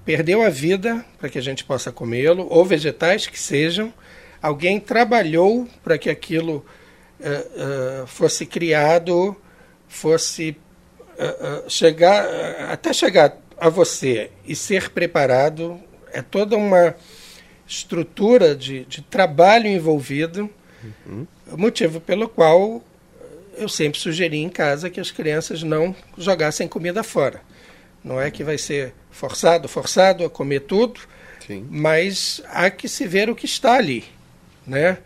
[0.06, 3.92] perdeu a vida para que a gente possa comê-lo, ou vegetais que sejam,
[4.40, 6.64] alguém trabalhou para que aquilo
[7.22, 9.36] uh, uh, fosse criado,
[9.88, 10.56] fosse
[11.68, 12.26] chegar
[12.68, 15.78] até chegar a você e ser preparado
[16.12, 16.96] é toda uma
[17.66, 20.50] estrutura de, de trabalho envolvido,
[21.06, 21.26] uhum.
[21.56, 22.82] motivo pelo qual
[23.56, 27.40] eu sempre sugeri em casa que as crianças não jogassem comida fora.
[28.02, 31.00] Não é que vai ser forçado, forçado a comer tudo,
[31.46, 31.66] Sim.
[31.70, 34.04] mas há que se ver o que está ali,
[34.66, 34.98] né?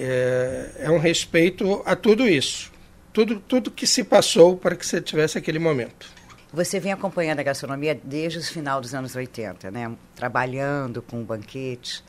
[0.00, 2.70] É, é um respeito a tudo isso,
[3.12, 6.08] tudo, tudo que se passou para que você tivesse aquele momento.
[6.52, 9.92] Você vem acompanhando a gastronomia desde o final dos anos 80, né?
[10.14, 12.02] Trabalhando com banquetes.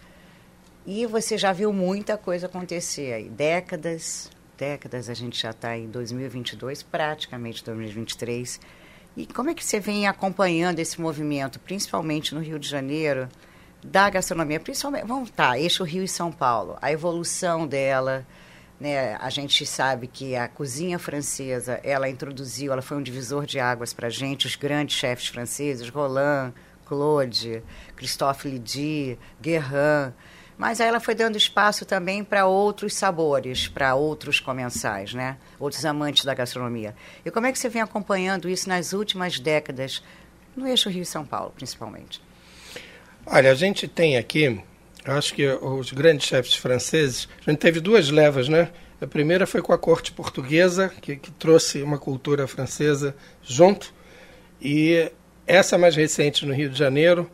[0.86, 3.30] E você já viu muita coisa acontecer aí.
[3.30, 8.62] Décadas, décadas, a gente já está em 2022, praticamente 2023.
[9.18, 13.28] E como é que você vem acompanhando esse movimento, principalmente no Rio de Janeiro,
[13.84, 14.60] da gastronomia?
[14.60, 18.26] Principalmente, vamos tá, eixo Rio e São Paulo, a evolução dela,
[18.80, 23.60] né, a gente sabe que a cozinha francesa, ela introduziu, ela foi um divisor de
[23.60, 26.54] águas para a gente, os grandes chefes franceses, Roland,
[26.86, 27.62] Claude,
[27.96, 30.14] Christophe Lydie, Guerrin.
[30.58, 35.38] Mas aí ela foi dando espaço também para outros sabores, para outros comensais, né?
[35.58, 36.96] outros amantes da gastronomia.
[37.24, 40.04] E como é que você vem acompanhando isso nas últimas décadas,
[40.56, 42.22] no eixo Rio e São Paulo, principalmente?
[43.32, 44.60] Olha, a gente tem aqui
[45.06, 48.70] acho que os grandes chefes franceses, a gente teve duas levas, né?
[49.00, 53.94] A primeira foi com a corte portuguesa, que, que trouxe uma cultura francesa junto,
[54.60, 55.12] e
[55.46, 57.30] essa mais recente no Rio de Janeiro,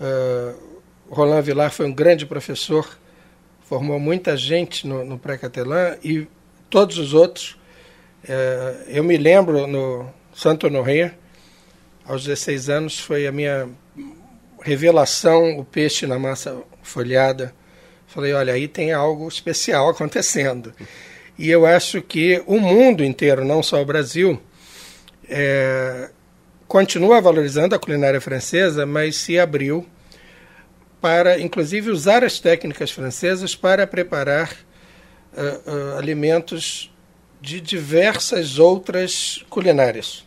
[0.00, 2.98] uh, Roland Villar foi um grande professor,
[3.60, 6.26] formou muita gente no, no pré-catelã e
[6.68, 7.56] todos os outros.
[8.24, 11.14] Uh, eu me lembro no Santo Honoré,
[12.04, 13.68] aos 16 anos, foi a minha
[14.62, 17.54] revelação, o peixe na massa folhada.
[18.06, 20.72] Falei, olha, aí tem algo especial acontecendo.
[21.38, 24.40] E eu acho que o mundo inteiro, não só o Brasil,
[25.28, 26.10] é,
[26.66, 29.86] continua valorizando a culinária francesa, mas se abriu
[31.00, 34.52] para, inclusive, usar as técnicas francesas para preparar
[35.32, 36.92] uh, uh, alimentos
[37.40, 40.26] de diversas outras culinárias.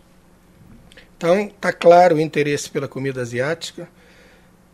[1.15, 3.87] Então, está claro o interesse pela comida asiática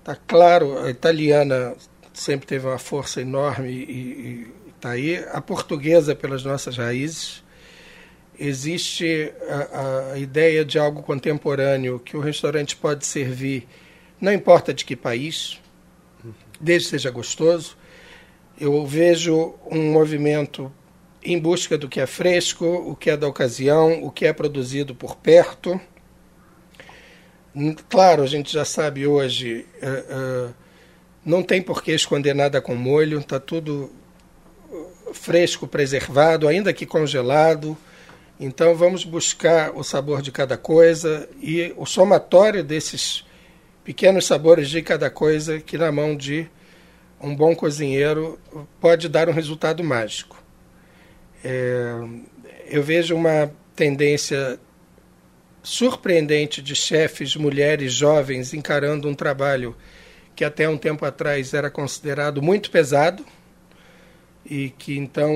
[0.09, 1.75] Tá claro, a italiana
[2.11, 5.23] sempre teve uma força enorme e está aí.
[5.31, 7.43] A portuguesa pelas nossas raízes.
[8.39, 13.67] Existe a, a ideia de algo contemporâneo que o restaurante pode servir,
[14.19, 15.61] não importa de que país,
[16.59, 17.77] desde que seja gostoso.
[18.59, 20.73] Eu vejo um movimento
[21.21, 24.95] em busca do que é fresco, o que é da ocasião, o que é produzido
[24.95, 25.79] por perto.
[27.89, 30.53] Claro, a gente já sabe hoje, uh, uh,
[31.25, 33.91] não tem por que esconder nada com molho, está tudo
[35.13, 37.77] fresco, preservado, ainda que congelado.
[38.39, 43.25] Então vamos buscar o sabor de cada coisa e o somatório desses
[43.83, 46.47] pequenos sabores de cada coisa que na mão de
[47.19, 48.39] um bom cozinheiro
[48.79, 50.41] pode dar um resultado mágico.
[51.43, 51.95] É,
[52.67, 54.59] eu vejo uma tendência
[55.61, 59.75] surpreendente de chefes, mulheres jovens encarando um trabalho
[60.35, 63.25] que até um tempo atrás era considerado muito pesado.
[64.45, 65.31] e que então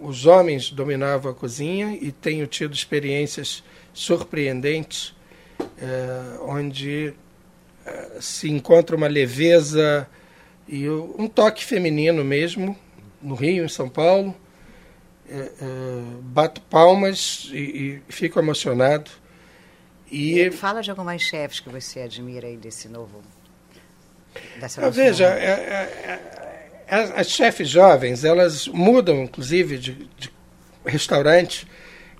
[0.00, 3.62] os homens dominavam a cozinha e tenho tido experiências
[3.92, 5.14] surpreendentes
[5.78, 7.14] é, onde
[7.84, 10.08] é, se encontra uma leveza
[10.66, 12.76] e um toque feminino mesmo
[13.22, 14.34] no Rio, em São Paulo.
[15.28, 15.50] É,
[16.22, 19.10] bato palmas e, e, fico emocionado.
[20.10, 23.22] E fala de algumas chefes que você admira aí desse novo.
[24.60, 30.30] Dessa veja, é, é, é, as, as chefes jovens elas mudam, inclusive, de, de
[30.84, 31.66] restaurante.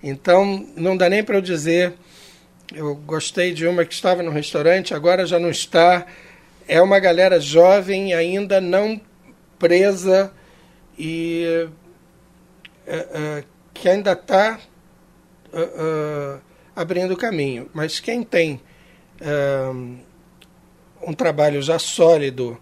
[0.03, 1.95] Então não dá nem para eu dizer.
[2.75, 6.05] Eu gostei de uma que estava no restaurante, agora já não está.
[6.67, 9.01] É uma galera jovem, ainda não
[9.59, 10.33] presa
[10.99, 11.69] e
[13.73, 14.59] que ainda está
[16.77, 17.69] abrindo caminho.
[17.75, 18.61] Mas quem tem
[21.03, 22.61] um trabalho já sólido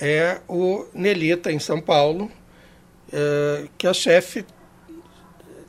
[0.00, 2.30] é o Nelita, em São Paulo,
[3.78, 4.44] que a chefe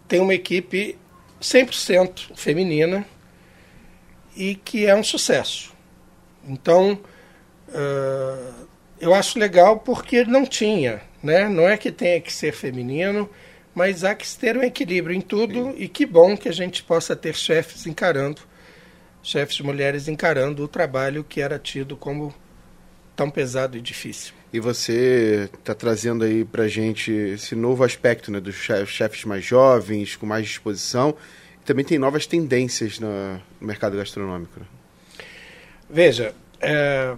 [0.07, 0.97] tem uma equipe
[1.39, 3.05] 100% feminina
[4.35, 5.71] e que é um sucesso.
[6.47, 6.99] Então,
[8.99, 11.47] eu acho legal porque não tinha, né?
[11.47, 13.29] Não é que tenha que ser feminino,
[13.77, 17.15] mas há que ter um equilíbrio em tudo e que bom que a gente possa
[17.15, 18.41] ter chefes encarando,
[19.21, 22.33] chefes mulheres encarando o trabalho que era tido como
[23.15, 24.33] tão pesado e difícil.
[24.51, 30.15] E você está trazendo aí para gente esse novo aspecto né, dos chefes mais jovens,
[30.15, 31.15] com mais disposição.
[31.61, 34.59] E também tem novas tendências no, mercado gastronômico.
[34.59, 34.65] Né?
[35.87, 37.15] Veja, é,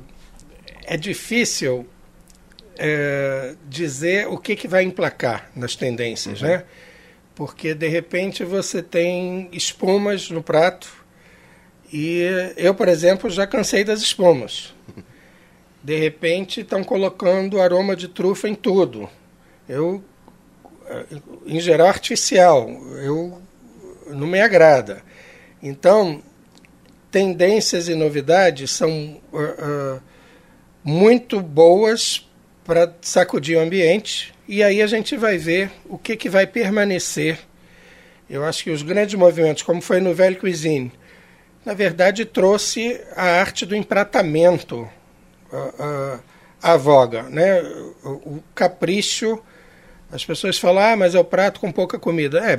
[0.84, 1.88] é difícil
[2.80, 6.48] é, dizer o que, que vai emplacar nas tendências, uhum.
[6.48, 6.64] né?
[7.36, 10.90] Porque de repente você tem espumas no prato
[11.92, 12.22] e
[12.56, 14.74] eu, por exemplo, já cansei das espumas.
[15.84, 19.10] De repente estão colocando aroma de trufa em tudo.
[19.68, 20.04] Eu,
[21.46, 22.70] em geral, artificial.
[23.02, 23.42] Eu
[24.08, 25.02] não me agrada.
[25.64, 26.22] Então,
[27.10, 29.38] tendências e novidades são uh,
[29.96, 30.02] uh,
[30.84, 32.29] muito boas
[32.70, 37.40] para sacudir o ambiente e aí a gente vai ver o que, que vai permanecer.
[38.30, 40.92] Eu acho que os grandes movimentos, como foi no Velho Cuisine,
[41.66, 44.88] na verdade trouxe a arte do empratamento
[46.62, 47.60] à voga, né?
[48.04, 49.42] O, o, capricho.
[50.12, 52.38] As pessoas falam, ah, mas é o prato com pouca comida.
[52.52, 52.56] É,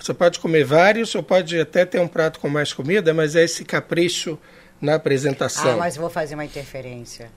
[0.00, 3.44] você pode comer vários, ou pode até ter um prato com mais comida, mas é
[3.44, 4.38] esse capricho
[4.80, 5.72] na apresentação.
[5.72, 7.30] Ah, mas vou fazer uma interferência.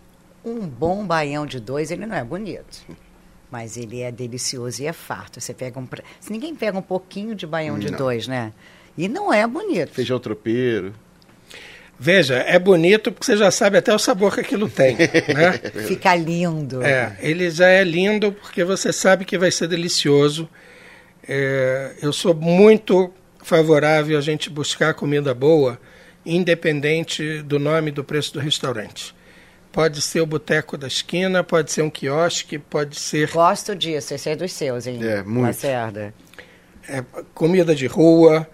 [0.44, 2.86] Um bom baião de dois, ele não é bonito.
[3.50, 5.40] Mas ele é delicioso e é farto.
[5.40, 5.88] Você pega um.
[6.20, 8.52] Se ninguém pega um pouquinho de baião de dois, né?
[8.98, 9.92] E não é bonito.
[9.92, 10.94] Feijão tropeiro.
[12.00, 14.98] Veja, é bonito porque você já sabe até o sabor que aquilo tem.
[15.34, 15.54] Né?
[15.88, 16.84] Fica lindo.
[16.84, 20.50] É, ele já é lindo porque você sabe que vai ser delicioso.
[21.28, 25.80] É, eu sou muito favorável a gente buscar comida boa,
[26.26, 29.16] independente do nome e do preço do restaurante.
[29.74, 33.32] Pode ser o boteco da esquina, pode ser um quiosque, pode ser.
[33.32, 35.00] Gosto disso, esse é dos seus, hein?
[35.04, 35.48] É, muito.
[35.48, 36.14] Lacerda.
[36.88, 38.48] É, comida de rua.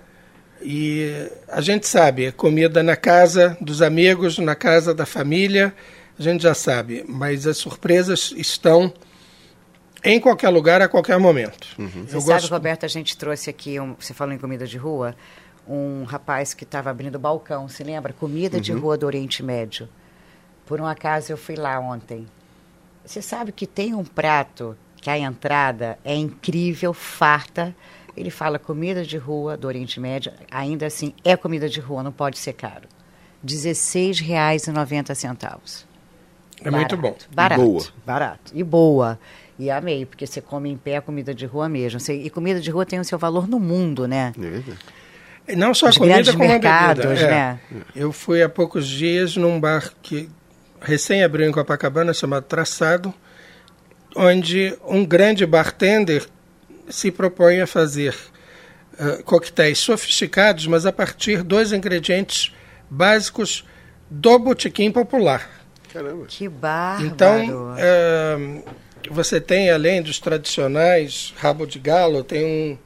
[0.62, 5.74] E a gente sabe, é comida na casa dos amigos, na casa da família,
[6.18, 7.04] a gente já sabe.
[7.06, 8.94] Mas as surpresas estão
[10.04, 11.68] em qualquer lugar, a qualquer momento.
[11.78, 12.06] Uhum.
[12.08, 12.52] Você Eu sabe, gosto...
[12.52, 15.16] Roberto, a gente trouxe aqui, um, você falou em comida de rua,
[15.68, 18.14] um rapaz que estava abrindo balcão, se lembra?
[18.14, 18.62] Comida uhum.
[18.62, 19.90] de rua do Oriente Médio.
[20.70, 22.28] Por um acaso eu fui lá ontem.
[23.04, 27.76] Você sabe que tem um prato que a entrada é incrível, farta.
[28.16, 32.12] Ele fala comida de rua do Oriente Médio, ainda assim é comida de rua, não
[32.12, 32.88] pode ser caro.
[33.44, 35.86] R$ 16,90.
[36.62, 37.18] É muito bom.
[37.34, 37.62] Barato.
[37.62, 37.88] E boa.
[38.06, 38.52] Barato.
[38.54, 39.20] E boa.
[39.58, 42.00] E amei, porque você come em pé a comida de rua mesmo.
[42.00, 44.34] Você, e comida de rua tem o seu valor no mundo, né?
[44.38, 44.78] É verdade.
[45.58, 47.26] Não só a comida, como mercados, a bebida.
[47.26, 47.32] É.
[47.32, 47.60] Né?
[47.96, 50.30] Eu fui há poucos dias num bar que
[50.82, 53.14] recém abriu em Copacabana, chamado Traçado,
[54.16, 56.28] onde um grande bartender
[56.90, 58.16] se propõe a fazer
[59.00, 62.54] uh, coquetéis sofisticados, mas a partir dos ingredientes
[62.90, 63.64] básicos
[64.10, 65.50] do botequim popular.
[65.94, 66.26] Caramba.
[66.28, 67.08] Que bárbaro!
[67.08, 68.64] Então, uh,
[69.12, 72.78] você tem, além dos tradicionais, rabo de galo, tem um,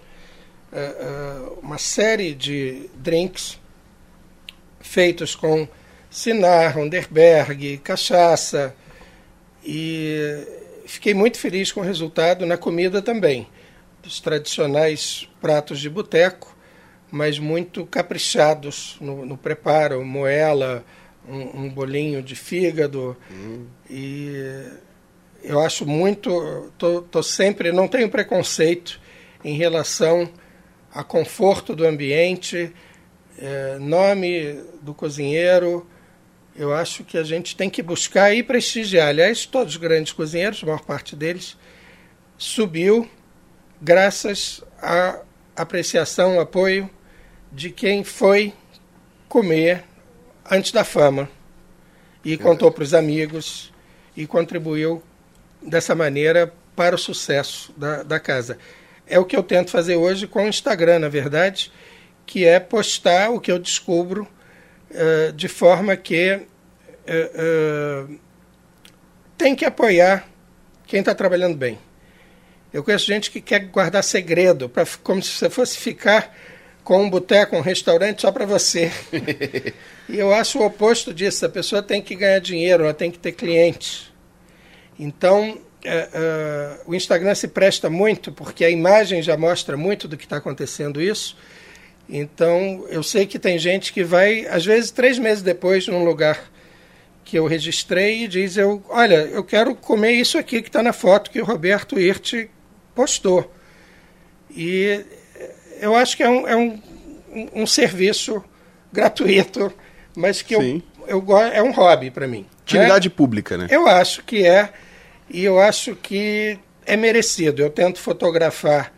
[0.72, 3.60] uh, uma série de drinks
[4.80, 5.68] feitos com
[6.14, 8.76] Sinar, Underberg, cachaça.
[9.66, 10.46] E
[10.86, 13.48] fiquei muito feliz com o resultado na comida também.
[14.04, 16.56] Dos tradicionais pratos de boteco,
[17.10, 20.86] mas muito caprichados no, no preparo, moela,
[21.28, 23.18] um, um, bolinho de fígado.
[23.32, 23.66] Hum.
[23.90, 24.68] E
[25.44, 29.02] eu acho muito, tô, tô sempre, não tenho preconceito
[29.44, 30.30] em relação
[30.94, 32.72] a conforto do ambiente,
[33.36, 35.88] é, nome do cozinheiro.
[36.56, 39.08] Eu acho que a gente tem que buscar e prestigiar.
[39.08, 41.58] Aliás, todos os grandes cozinheiros, a maior parte deles,
[42.38, 43.10] subiu
[43.82, 45.20] graças à
[45.56, 46.90] apreciação, apoio
[47.52, 48.54] de quem foi
[49.28, 49.84] comer
[50.50, 51.28] antes da fama
[52.24, 53.74] e contou para os amigos
[54.16, 55.02] e contribuiu
[55.60, 58.60] dessa maneira para o sucesso da, da casa.
[59.08, 61.72] É o que eu tento fazer hoje com o Instagram, na verdade,
[62.26, 64.28] que é postar o que eu descubro
[64.94, 66.42] uh, de forma que uh,
[68.10, 68.20] uh,
[69.38, 70.28] tem que apoiar
[70.86, 71.80] quem está trabalhando bem.
[72.72, 76.36] Eu conheço gente que quer guardar segredo, pra, como se você fosse ficar
[76.84, 78.92] com um boteco, um restaurante só para você.
[80.10, 81.46] e eu acho o oposto disso.
[81.46, 84.12] A pessoa tem que ganhar dinheiro, ela tem que ter clientes.
[85.00, 90.18] Então, é, é, o Instagram se presta muito, porque a imagem já mostra muito do
[90.18, 91.38] que está acontecendo isso.
[92.08, 96.52] Então, eu sei que tem gente que vai, às vezes, três meses depois, num lugar
[97.24, 100.94] que eu registrei e diz: eu, Olha, eu quero comer isso aqui que está na
[100.94, 102.48] foto que o Roberto Hirt
[102.94, 103.52] postou.
[104.52, 105.04] E
[105.80, 106.82] eu acho que é um, é um,
[107.54, 108.44] um serviço
[108.92, 109.74] gratuito,
[110.16, 112.46] mas que eu, eu, é um hobby para mim.
[112.62, 113.16] Utilidade né?
[113.16, 113.68] pública, né?
[113.70, 114.70] Eu acho que é
[115.30, 117.62] e eu acho que é merecido.
[117.62, 118.94] Eu tento fotografar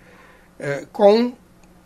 [0.59, 1.33] é, com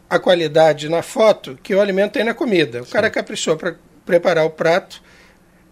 [0.10, 2.82] a qualidade na foto que o alimento tem na comida.
[2.82, 2.92] O Sim.
[2.92, 5.02] cara caprichou para preparar o prato,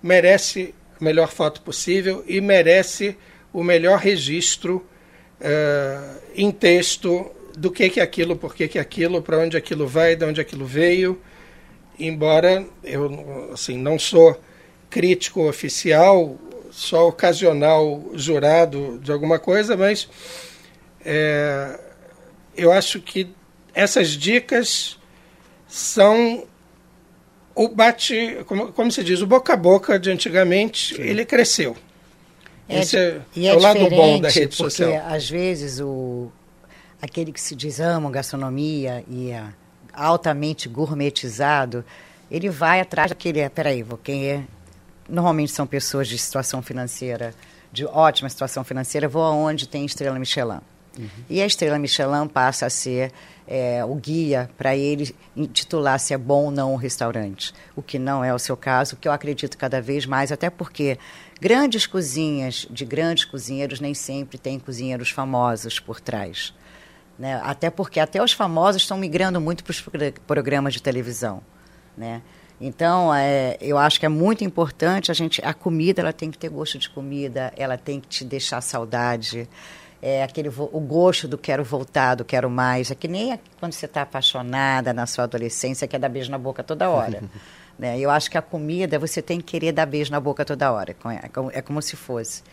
[0.01, 3.17] merece a melhor foto possível e merece
[3.51, 4.85] o melhor registro
[5.41, 5.99] é,
[6.35, 9.87] em texto do que que é aquilo, por que que é aquilo, para onde aquilo
[9.87, 11.19] vai, de onde aquilo veio.
[11.99, 14.39] Embora eu assim não sou
[14.89, 16.37] crítico oficial,
[16.69, 20.07] só ocasional jurado de alguma coisa, mas
[21.03, 21.79] é,
[22.55, 23.35] eu acho que
[23.77, 24.97] essas dicas
[25.67, 26.47] são
[27.53, 31.01] o bate, como, como se diz, o boca a boca de antigamente, Sim.
[31.03, 31.77] ele cresceu.
[32.67, 35.05] É, Esse é, é, é o lado bom da rede porque, social.
[35.07, 36.31] Às vezes o
[36.99, 39.43] aquele que se diz ama gastronomia e é
[39.93, 41.85] altamente gourmetizado,
[42.31, 44.43] ele vai atrás daquele, peraí, vou quem é
[45.07, 47.31] normalmente são pessoas de situação financeira,
[47.71, 50.61] de ótima situação financeira, vou aonde tem estrela Michelin.
[50.97, 51.07] Uhum.
[51.29, 53.11] E a estrela Michelin passa a ser
[53.47, 55.15] é, o guia para ele
[55.53, 57.53] titular se é bom ou não o restaurante.
[57.75, 60.49] O que não é o seu caso, o que eu acredito cada vez mais, até
[60.49, 60.99] porque
[61.39, 66.53] grandes cozinhas de grandes cozinheiros nem sempre têm cozinheiros famosos por trás.
[67.17, 67.39] Né?
[67.43, 69.81] Até porque até os famosos estão migrando muito para os
[70.27, 71.41] programas de televisão.
[71.95, 72.21] Né?
[72.59, 75.41] Então, é, eu acho que é muito importante a gente.
[75.43, 79.47] A comida ela tem que ter gosto de comida, ela tem que te deixar saudade.
[80.01, 82.91] É aquele o gosto do quero voltar, do quero mais.
[82.91, 86.63] É que nem quando você está apaixonada na sua adolescência, quer dar beijo na boca
[86.63, 87.23] toda hora.
[87.77, 87.99] né?
[87.99, 90.95] Eu acho que a comida você tem que querer dar beijo na boca toda hora.
[91.23, 92.43] É como, é como se fosse.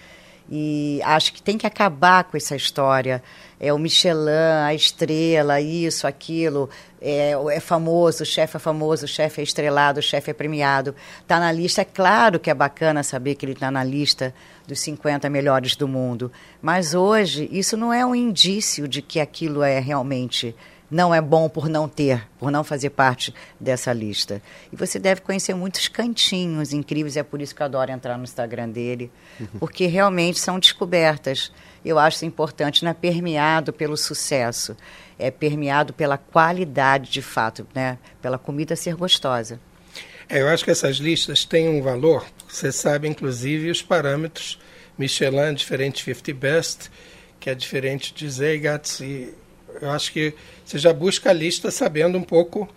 [0.51, 3.23] E acho que tem que acabar com essa história.
[3.59, 4.29] É o Michelin,
[4.67, 6.69] a estrela, isso, aquilo.
[7.01, 10.95] É, é famoso, o chefe é famoso, o chefe é estrelado, o chefe é premiado.
[11.21, 11.81] Está na lista.
[11.81, 14.35] É claro que é bacana saber que ele está na lista
[14.67, 16.31] dos 50 melhores do mundo.
[16.61, 20.55] Mas hoje, isso não é um indício de que aquilo é realmente
[20.91, 24.41] não é bom por não ter, por não fazer parte dessa lista.
[24.73, 28.25] E você deve conhecer muitos cantinhos incríveis, é por isso que eu adoro entrar no
[28.25, 29.47] Instagram dele, uhum.
[29.59, 31.51] porque realmente são descobertas.
[31.85, 34.77] Eu acho isso importante, não é permeado pelo sucesso,
[35.19, 37.99] é permeado pela qualidade de fato, né?
[38.23, 39.61] pela comida ser gostosa.
[40.29, 44.59] É, eu acho que essas listas têm um valor, você sabe, inclusive, os parâmetros
[44.97, 46.91] Michelin, diferente de 50 Best,
[47.41, 49.35] que é diferente de Zeigatz e
[49.81, 50.35] eu acho que
[50.65, 52.69] você já busca a lista sabendo um pouco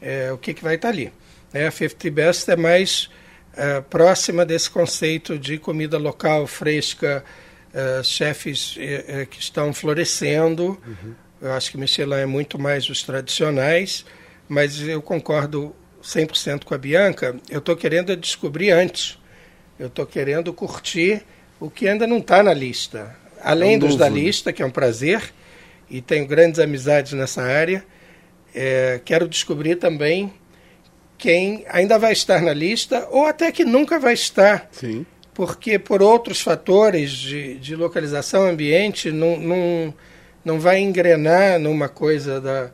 [0.00, 1.12] é, o que, que vai estar ali.
[1.52, 1.66] Né?
[1.66, 3.10] A 50 Best é mais
[3.56, 7.24] é, próxima desse conceito de comida local, fresca,
[7.72, 10.80] é, chefes é, é, que estão florescendo.
[10.86, 11.14] Uhum.
[11.40, 14.04] Eu acho que Michelin é muito mais os tradicionais,
[14.48, 17.36] mas eu concordo 100% com a Bianca.
[17.48, 19.18] Eu estou querendo descobrir antes.
[19.78, 21.22] Eu estou querendo curtir
[21.58, 23.16] o que ainda não está na lista.
[23.42, 25.32] Além é um dos da lista, que é um prazer,
[25.90, 27.84] e tenho grandes amizades nessa área.
[28.54, 30.32] É, quero descobrir também
[31.18, 34.68] quem ainda vai estar na lista ou até que nunca vai estar.
[34.70, 35.04] Sim.
[35.34, 39.94] Porque por outros fatores de, de localização, ambiente, não, não,
[40.44, 42.70] não vai engrenar numa coisa da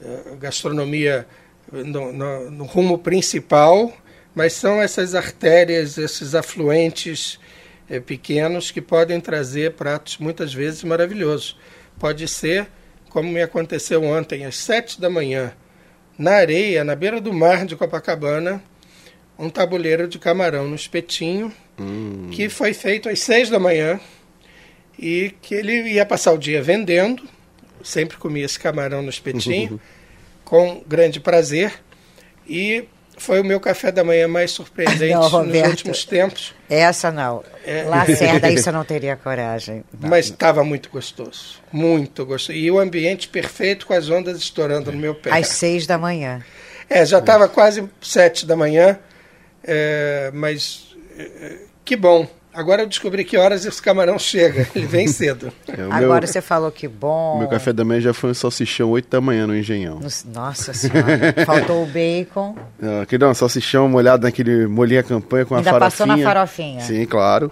[0.00, 1.26] uh, gastronomia
[1.70, 3.92] no, no, no, rumo principal,
[4.34, 7.38] mas são essas artérias, esses afluentes
[7.88, 11.56] é, pequenos que podem trazer pratos muitas vezes maravilhosos.
[11.98, 12.68] Pode ser,
[13.10, 15.52] como me aconteceu ontem, às sete da manhã,
[16.18, 18.62] na areia, na beira do mar de Copacabana,
[19.38, 22.28] um tabuleiro de camarão no espetinho, hum.
[22.30, 24.00] que foi feito às seis da manhã
[24.98, 27.22] e que ele ia passar o dia vendendo.
[27.82, 29.80] Sempre comia esse camarão no espetinho,
[30.44, 31.72] com grande prazer.
[32.46, 32.84] E
[33.16, 36.54] foi o meu café da manhã mais surpreendente não, Roberto, nos últimos tempos.
[36.68, 37.44] Essa não.
[37.64, 37.82] É.
[37.84, 39.84] Lacerda, isso eu não teria coragem.
[40.00, 40.08] Não.
[40.10, 41.60] Mas estava muito gostoso.
[41.72, 42.56] Muito gostoso.
[42.58, 45.30] E o ambiente perfeito com as ondas estourando no meu pé.
[45.30, 46.44] Às seis da manhã.
[46.88, 48.98] É, já estava quase sete da manhã.
[49.62, 52.28] É, mas é, que bom.
[52.54, 54.68] Agora eu descobri que horas esse camarão chega.
[54.76, 55.52] Ele vem cedo.
[55.66, 57.38] É, Agora meu, você falou que bom.
[57.40, 60.00] Meu café da manhã já foi um salsichão 8 da manhã no Engenhão.
[60.26, 61.34] Nossa senhora.
[61.44, 62.56] Faltou o bacon.
[63.02, 65.90] Aqui não, salsichão molhado naquele molinho a campanha com Ainda a farofinha.
[65.90, 66.80] passou na farofinha.
[66.80, 67.50] Sim, claro.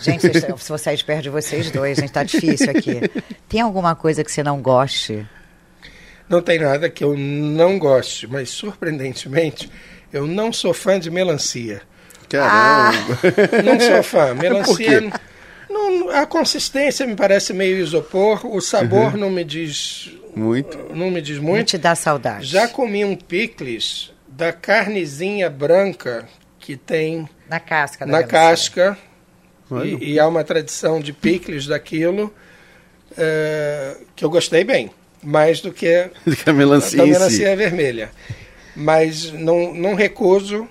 [0.00, 0.26] Gente,
[0.58, 3.00] se vocês perdem vocês dois, gente, tá difícil aqui.
[3.48, 5.24] Tem alguma coisa que você não goste?
[6.28, 9.70] Não tem nada que eu não goste, mas surpreendentemente,
[10.12, 11.82] eu não sou fã de melancia.
[12.32, 13.18] Caramba!
[13.22, 14.34] Ah, não sou fã.
[14.34, 15.12] Melancia.
[15.68, 19.20] Não, a consistência me parece meio isopor, o sabor uhum.
[19.20, 20.78] não me diz muito.
[20.94, 21.58] Não me diz muito.
[21.58, 22.46] Não te dá saudade.
[22.46, 26.26] Já comi um picles da carnezinha branca
[26.58, 28.06] que tem na casca.
[28.06, 28.98] na casca.
[29.84, 32.32] E, e, há uma tradição de picles daquilo
[33.16, 34.90] é, que eu gostei bem,
[35.22, 37.56] mais do que, do que a melancia, da melancia si.
[37.56, 38.10] vermelha.
[38.76, 40.68] Mas não, não recuso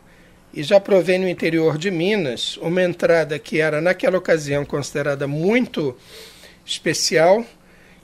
[0.53, 5.95] e já provei no interior de Minas uma entrada que era, naquela ocasião, considerada muito
[6.65, 7.45] especial,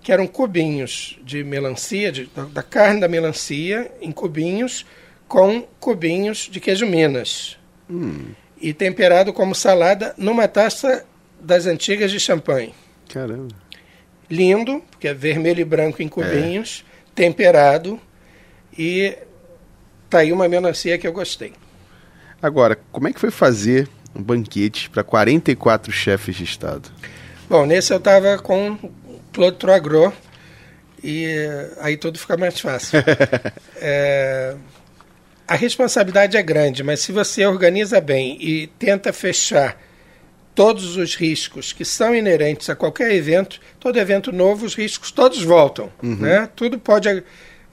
[0.01, 4.85] que eram cubinhos de melancia, de, da carne da melancia, em cubinhos,
[5.27, 7.57] com cubinhos de queijo Minas.
[7.89, 8.29] Hum.
[8.61, 11.05] E temperado como salada numa taça
[11.39, 12.73] das antigas de champanhe.
[13.09, 13.53] Caramba.
[14.29, 17.11] Lindo, porque é vermelho e branco em cubinhos, é.
[17.13, 17.99] temperado.
[18.77, 19.17] E
[20.09, 21.53] tá aí uma melancia que eu gostei.
[22.41, 26.89] Agora, como é que foi fazer um banquete para 44 chefes de Estado?
[27.49, 28.77] Bom, nesse eu estava com
[29.33, 30.13] Claude Troagro
[31.03, 32.99] e eh, aí tudo fica mais fácil.
[33.77, 34.55] é,
[35.47, 39.81] a responsabilidade é grande, mas se você organiza bem e tenta fechar
[40.53, 45.41] todos os riscos que são inerentes a qualquer evento, todo evento novo, os riscos todos
[45.43, 45.91] voltam.
[46.01, 46.17] Uhum.
[46.17, 46.49] Né?
[46.55, 47.23] Tudo pode.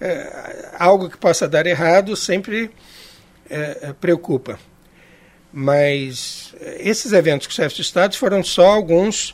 [0.00, 2.70] É, algo que possa dar errado sempre
[3.48, 4.58] é, é, preocupa.
[5.52, 9.30] Mas é, esses eventos com chefes de Estado foram só alguns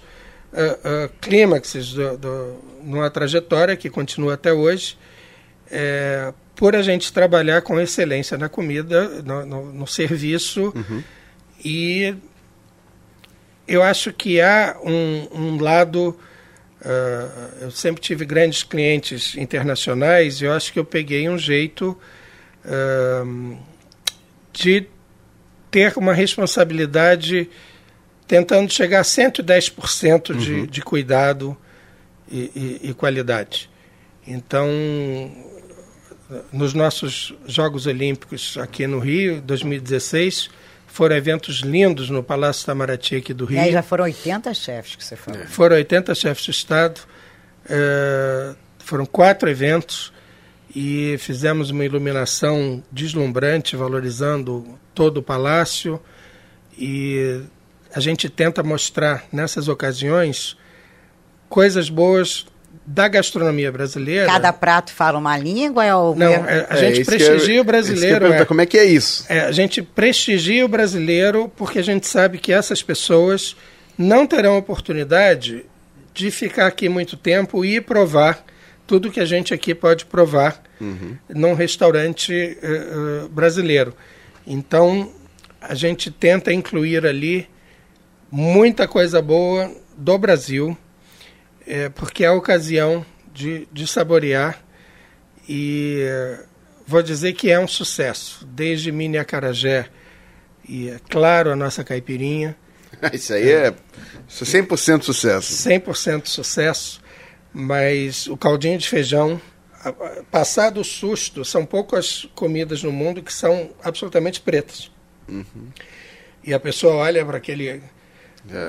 [0.52, 4.98] uh, uh, clímaxes do, do, numa trajetória que continua até hoje,
[5.70, 11.02] é, por a gente trabalhar com excelência na comida, no, no, no serviço, uhum.
[11.64, 12.14] e
[13.66, 16.18] eu acho que há um, um lado.
[16.80, 21.96] Uh, eu sempre tive grandes clientes internacionais e eu acho que eu peguei um jeito
[22.64, 23.58] uh,
[24.60, 24.86] de
[25.70, 27.48] ter uma responsabilidade
[28.26, 30.66] tentando chegar a 110% de, uhum.
[30.66, 31.56] de cuidado
[32.30, 33.70] e, e, e, qualidade.
[34.26, 34.68] Então,
[36.52, 40.50] nos nossos Jogos Olímpicos aqui no Rio, 2016,
[40.86, 43.56] foram eventos lindos no Palácio Itamaraty aqui do Rio.
[43.56, 45.44] E aí já foram 80 chefes que você falou.
[45.46, 47.00] Foram 80 chefes de Estado,
[47.68, 50.12] é, foram quatro eventos
[50.74, 56.00] e fizemos uma iluminação deslumbrante, valorizando todo o palácio.
[56.78, 57.40] E
[57.94, 60.56] a gente tenta mostrar nessas ocasiões
[61.48, 62.46] coisas boas
[62.86, 64.26] da gastronomia brasileira.
[64.26, 65.84] Cada prato fala uma língua?
[65.84, 68.32] É o Não, é, a gente é, prestigia eu, o brasileiro.
[68.32, 69.24] É, como é que é isso?
[69.28, 73.56] É, a gente prestigia o brasileiro porque a gente sabe que essas pessoas
[73.98, 75.64] não terão oportunidade
[76.14, 78.44] de ficar aqui muito tempo e provar
[78.90, 81.16] tudo que a gente aqui pode provar uhum.
[81.28, 83.94] num restaurante uh, uh, brasileiro.
[84.44, 85.14] Então,
[85.60, 87.48] a gente tenta incluir ali
[88.32, 90.76] muita coisa boa do Brasil,
[91.64, 94.60] é, porque é a ocasião de, de saborear
[95.48, 96.04] e
[96.84, 99.86] vou dizer que é um sucesso, desde mini acarajé
[100.68, 102.56] e, é claro, a nossa caipirinha.
[103.14, 103.74] Isso aí é, é
[104.28, 105.68] 100% sucesso.
[105.68, 107.00] 100% sucesso
[107.52, 109.40] mas o caldinho de feijão,
[110.30, 114.90] passado o susto, são poucas comidas no mundo que são absolutamente pretas.
[115.28, 115.68] Uhum.
[116.44, 117.80] E a pessoa olha para aquele é.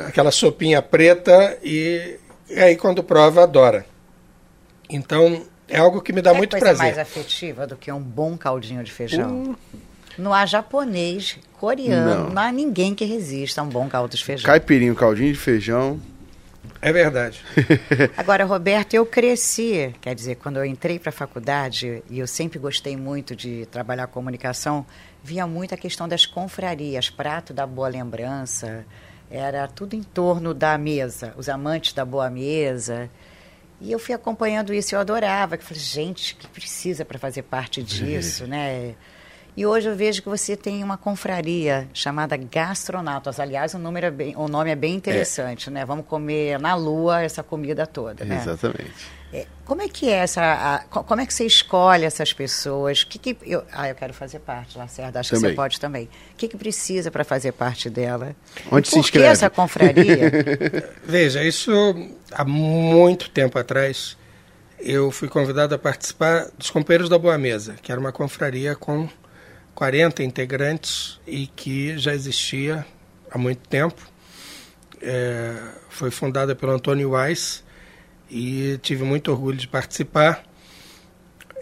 [0.07, 2.17] aquela sopinha preta e,
[2.49, 3.86] e, aí quando prova adora.
[4.89, 6.84] Então é algo que me dá é muito coisa prazer.
[6.84, 9.43] mais afetiva do que um bom caldinho de feijão.
[9.43, 9.55] Uh,
[10.17, 14.23] Não há japonês, coreano, não, não há ninguém que resista a um bom caldo de
[14.23, 14.45] feijão.
[14.45, 15.99] Caipirinho, caldinho de feijão.
[16.82, 17.43] É verdade.
[18.18, 22.59] Agora, Roberto, eu cresci, quer dizer, quando eu entrei para a faculdade, e eu sempre
[22.59, 24.86] gostei muito de trabalhar comunicação,
[25.24, 28.86] via muito a questão das confrarias, prato da boa lembrança,
[29.30, 33.09] era tudo em torno da mesa, os amantes da boa mesa.
[33.80, 37.82] E eu fui acompanhando isso, eu adorava, que falei, gente, que precisa para fazer parte
[37.82, 38.95] disso, né?
[39.56, 43.39] E hoje eu vejo que você tem uma confraria chamada Gastronautas.
[43.39, 45.72] Aliás, o, número é bem, o nome é bem interessante, é.
[45.72, 45.86] né?
[45.86, 48.38] Vamos comer na lua essa comida toda, né?
[48.41, 48.93] Exatamente.
[49.34, 50.41] É, como é que é essa...
[50.41, 53.04] A, como é que você escolhe essas pessoas?
[53.04, 55.20] Que que eu, ah, eu quero fazer parte, Lacerda.
[55.20, 55.41] Acho também.
[55.41, 56.06] que você pode também.
[56.06, 58.34] O que, que precisa para fazer parte dela?
[58.72, 59.26] Onde e se inscreve?
[59.26, 60.32] Por que essa confraria?
[61.04, 61.72] Veja, isso
[62.32, 64.18] há muito tempo atrás
[64.80, 69.08] eu fui convidado a participar dos Companheiros da Boa Mesa, que era uma confraria com
[69.76, 72.86] 40 integrantes e que já existia
[73.30, 74.09] há muito tempo.
[75.01, 75.55] É,
[75.89, 77.63] foi fundada pelo Antônio Weiss
[78.30, 80.43] e tive muito orgulho de participar.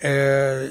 [0.02, 0.70] É,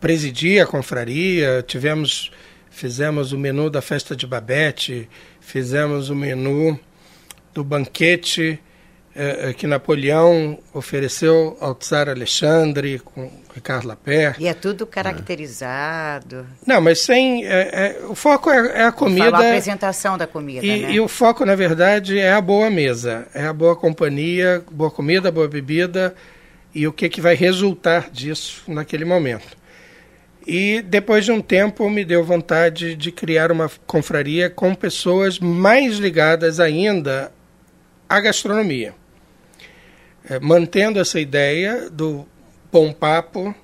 [0.00, 2.30] presidi a confraria, tivemos,
[2.70, 5.08] fizemos o menu da festa de Babette,
[5.40, 6.78] fizemos o menu
[7.52, 8.60] do banquete
[9.14, 14.34] é, é, que Napoleão ofereceu ao czar Alexandre com Ricardo Lapé.
[14.38, 16.46] E é tudo caracterizado.
[16.66, 19.30] Não, mas sem é, é, o foco é, é a comida.
[19.30, 20.92] Fala a apresentação da comida, e, né?
[20.92, 25.30] e o foco na verdade é a boa mesa, é a boa companhia, boa comida,
[25.30, 26.14] boa bebida
[26.74, 29.58] e o que que vai resultar disso naquele momento.
[30.46, 35.98] E depois de um tempo me deu vontade de criar uma confraria com pessoas mais
[35.98, 37.30] ligadas ainda
[38.08, 39.01] à gastronomia
[40.28, 42.26] é, mantendo essa ideia do
[42.70, 43.54] bom papo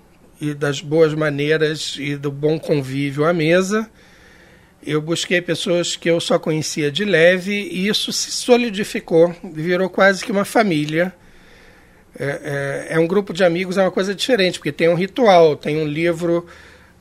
[0.40, 3.88] e das boas maneiras e do bom convívio à mesa.
[4.84, 10.24] Eu busquei pessoas que eu só conhecia de leve e isso se solidificou, virou quase
[10.24, 11.12] que uma família.
[12.18, 15.56] É, é, é um grupo de amigos, é uma coisa diferente, porque tem um ritual,
[15.56, 16.46] tem um livro,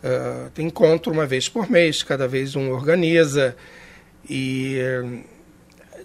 [0.03, 3.55] uh, tem encontro uma vez por mês, cada vez um organiza.
[4.29, 4.79] E.
[5.03, 5.36] Uh,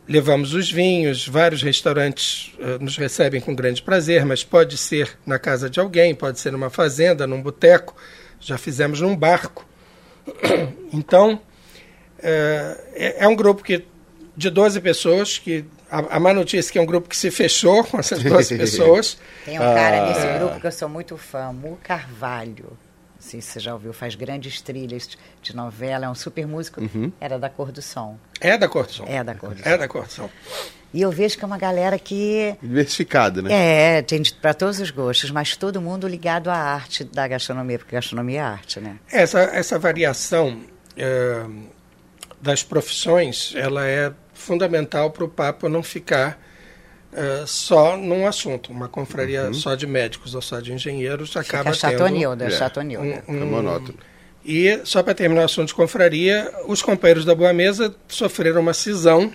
[0.09, 5.38] levamos os vinhos, vários restaurantes uh, nos recebem com grande prazer, mas pode ser na
[5.38, 7.96] casa de alguém, pode ser numa fazenda, num boteco,
[8.40, 9.66] já fizemos num barco.
[10.94, 11.40] Então, uh,
[12.92, 13.82] é, é, um grupo que,
[14.36, 17.30] de 12 pessoas, que a, a má notícia é que é um grupo que se
[17.30, 19.16] fechou com essas 12 pessoas.
[19.42, 20.09] Tem um cara ah.
[20.09, 22.76] nesse grupo que eu sou muito fã, Mu Carvalho
[23.23, 25.09] não sei se você já ouviu, faz grandes trilhas
[25.41, 27.12] de novela, é um super músico, uhum.
[27.20, 28.18] era da Cor do Som.
[28.41, 29.05] É da Cor do Som.
[29.07, 29.68] É da Cor do Som.
[29.68, 30.29] É da Cor do Som.
[30.93, 32.57] E eu vejo que é uma galera que...
[32.61, 33.99] Diversificada, né?
[33.99, 37.95] É, tem para todos os gostos, mas todo mundo ligado à arte da gastronomia, porque
[37.95, 38.97] gastronomia é arte, né?
[39.11, 40.61] Essa, essa variação
[40.97, 41.47] é,
[42.41, 46.39] das profissões, ela é fundamental para o papo não ficar
[47.13, 48.73] uh, só num assunto.
[48.73, 49.55] Uma confraria uhum.
[49.55, 52.43] só de médicos ou só de engenheiros acaba Fica tendo...
[52.45, 52.51] É.
[52.51, 53.99] Chatonilda, um, um, é monótono.
[54.45, 58.75] E, só para terminar o assunto de confraria, os companheiros da Boa Mesa sofreram uma
[58.75, 59.33] cisão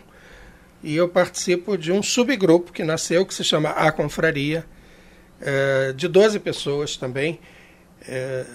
[0.83, 4.65] e eu participo de um subgrupo que nasceu, que se chama A Confraria,
[5.41, 7.39] é, de 12 pessoas também.
[8.07, 8.45] É,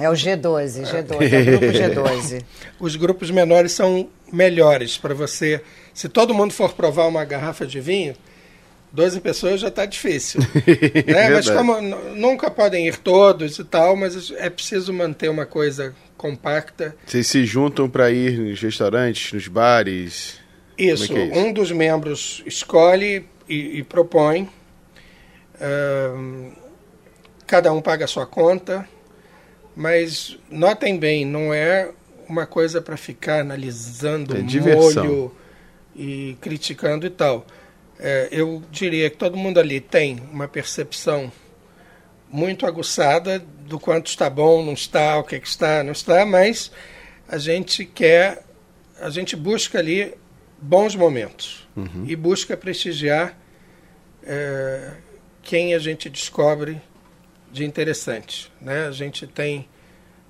[0.00, 2.44] é o G12, G12, é o grupo G12.
[2.78, 5.62] Os grupos menores são melhores para você.
[5.94, 8.14] Se todo mundo for provar uma garrafa de vinho,
[8.92, 10.40] 12 pessoas já está difícil.
[11.06, 11.30] né?
[11.30, 16.96] mas como nunca podem ir todos e tal, mas é preciso manter uma coisa compacta.
[17.06, 20.38] Vocês se juntam para ir nos restaurantes, nos bares?
[20.76, 21.38] Isso, é, é isso?
[21.38, 24.48] um dos membros escolhe e, e propõe.
[25.54, 26.52] Uh,
[27.46, 28.88] cada um paga a sua conta,
[29.76, 31.90] mas notem bem, não é
[32.28, 35.32] uma coisa para ficar analisando é o molho
[35.94, 37.44] e criticando e tal
[38.02, 41.30] é, eu diria que todo mundo ali tem uma percepção
[42.30, 46.24] muito aguçada do quanto está bom, não está, o que, é que está, não está,
[46.24, 46.72] mas
[47.28, 48.42] a gente quer,
[49.00, 50.14] a gente busca ali
[50.60, 52.04] bons momentos uhum.
[52.06, 53.38] e busca prestigiar
[54.22, 54.92] é,
[55.42, 56.80] quem a gente descobre
[57.52, 58.50] de interessante.
[58.60, 58.86] Né?
[58.86, 59.68] A gente tem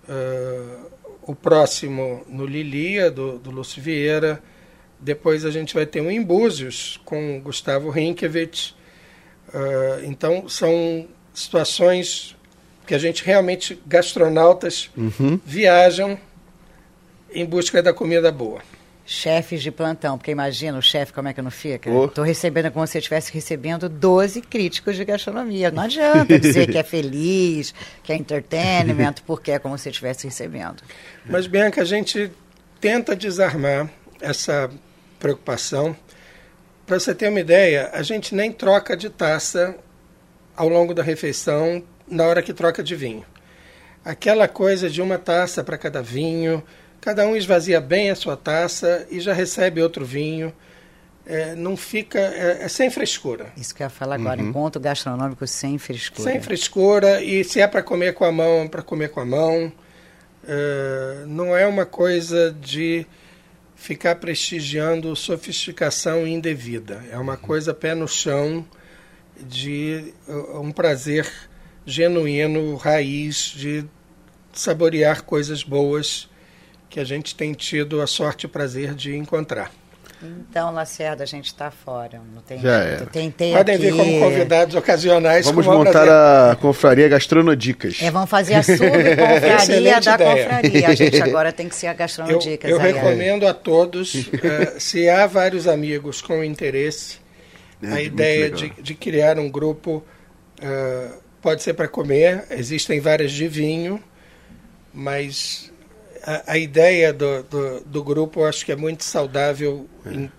[0.08, 0.90] uh,
[1.22, 4.42] o próximo no Lilia, do, do Lúcio Vieira,
[5.00, 8.74] depois a gente vai ter um em Búzios com Gustavo Rinkevich.
[9.48, 12.36] Uh, então são situações
[12.86, 15.40] que a gente realmente, gastronautas, uhum.
[15.44, 16.18] viajam
[17.32, 18.60] em busca da comida boa.
[19.06, 21.90] chefes de plantão, porque imagina o chefe como é que não fica.
[21.90, 22.06] Oh.
[22.06, 25.70] Estou recebendo como se eu estivesse recebendo 12 críticos de gastronomia.
[25.70, 30.26] Não adianta dizer que é feliz, que é entertainment, porque é como se eu estivesse
[30.26, 30.82] recebendo.
[31.26, 32.30] Mas, Bianca, a gente
[32.80, 33.90] tenta desarmar
[34.20, 34.70] essa
[35.20, 35.96] preocupação.
[36.84, 39.76] Para você ter uma ideia, a gente nem troca de taça
[40.56, 43.24] ao longo da refeição na hora que troca de vinho.
[44.04, 46.64] Aquela coisa de uma taça para cada vinho,
[47.00, 50.52] cada um esvazia bem a sua taça e já recebe outro vinho.
[51.26, 52.18] É, não fica.
[52.18, 53.52] É, é, sem frescura.
[53.56, 54.48] Isso que eu ia falar agora, uhum.
[54.48, 56.32] encontro gastronômico sem frescura.
[56.32, 59.72] Sem frescura, e se é para comer com a mão, para comer com a mão.
[60.48, 63.06] É, não é uma coisa de
[63.80, 67.02] ficar prestigiando sofisticação indevida.
[67.10, 68.62] É uma coisa pé no chão
[69.40, 71.26] de uh, um prazer
[71.86, 73.86] genuíno, raiz, de
[74.52, 76.28] saborear coisas boas
[76.90, 79.72] que a gente tem tido a sorte e o prazer de encontrar.
[80.22, 82.20] Então, Lacerda, a gente está fora.
[82.34, 82.96] Não tem Já é.
[83.10, 83.84] Tentei Podem aqui...
[83.84, 85.46] vir como convidados ocasionais.
[85.46, 86.12] Vamos montar prazer.
[86.12, 87.98] a confraria Gastronodicas.
[88.02, 89.56] É, vamos fazer a subconfraria
[90.00, 90.34] da ideia.
[90.34, 90.88] confraria.
[90.88, 92.70] A gente agora tem que ser a Gastronodicas.
[92.70, 94.28] Eu, eu recomendo a todos, uh,
[94.78, 97.18] se há vários amigos com interesse,
[97.82, 100.04] é, a ideia de, de, criar um grupo
[100.62, 104.02] uh, pode ser para comer, existem várias de vinho,
[104.92, 105.69] mas
[106.24, 110.10] a, a ideia do, do, do, grupo eu acho que é muito saudável é.
[110.10, 110.32] em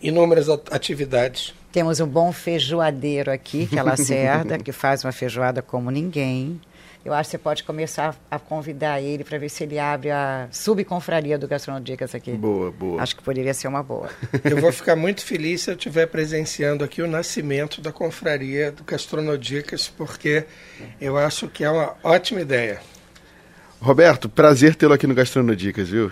[0.00, 1.54] inúmeras atividades.
[1.72, 6.60] Temos um bom feijoadeiro aqui, que é a Lacerda, que faz uma feijoada como ninguém.
[7.06, 10.48] Eu acho que você pode começar a convidar ele para ver se ele abre a
[10.50, 12.32] subconfraria do Gastronodicas aqui.
[12.32, 13.00] Boa, boa.
[13.00, 14.10] Acho que poderia ser uma boa.
[14.42, 18.82] Eu vou ficar muito feliz se eu estiver presenciando aqui o nascimento da confraria do
[18.82, 20.46] Gastronodicas, porque
[21.00, 22.80] eu acho que é uma ótima ideia.
[23.80, 26.10] Roberto, prazer tê-lo aqui no Gastronodicas, viu?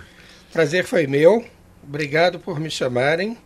[0.52, 1.44] Prazer foi meu.
[1.82, 3.36] Obrigado por me chamarem.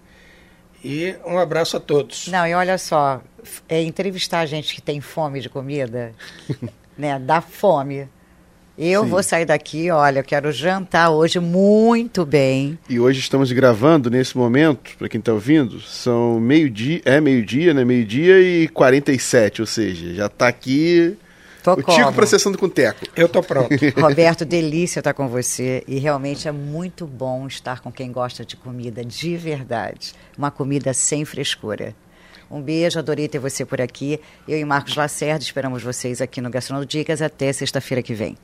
[0.85, 2.29] E um abraço a todos.
[2.29, 3.21] Não, e olha só,
[3.69, 6.13] é, entrevistar gente que tem fome de comida,
[6.97, 7.19] né?
[7.19, 8.09] Dá fome.
[8.77, 9.09] Eu Sim.
[9.09, 12.79] vou sair daqui, olha, eu quero jantar hoje muito bem.
[12.89, 17.85] E hoje estamos gravando nesse momento, para quem está ouvindo, são meio-dia, é meio-dia, né?
[17.85, 21.19] Meio-dia e 47, ou seja, já está aqui
[21.77, 21.95] Tô o?
[21.95, 23.07] Tico processando com o Teco.
[23.15, 23.69] Eu tô pronto.
[24.01, 25.83] Roberto, delícia estar com você.
[25.87, 30.15] E realmente é muito bom estar com quem gosta de comida de verdade.
[30.37, 31.95] Uma comida sem frescura.
[32.51, 34.19] Um beijo, adorei ter você por aqui.
[34.47, 38.39] Eu e Marcos Lacerda esperamos vocês aqui no Gastronodicas até sexta-feira que vem.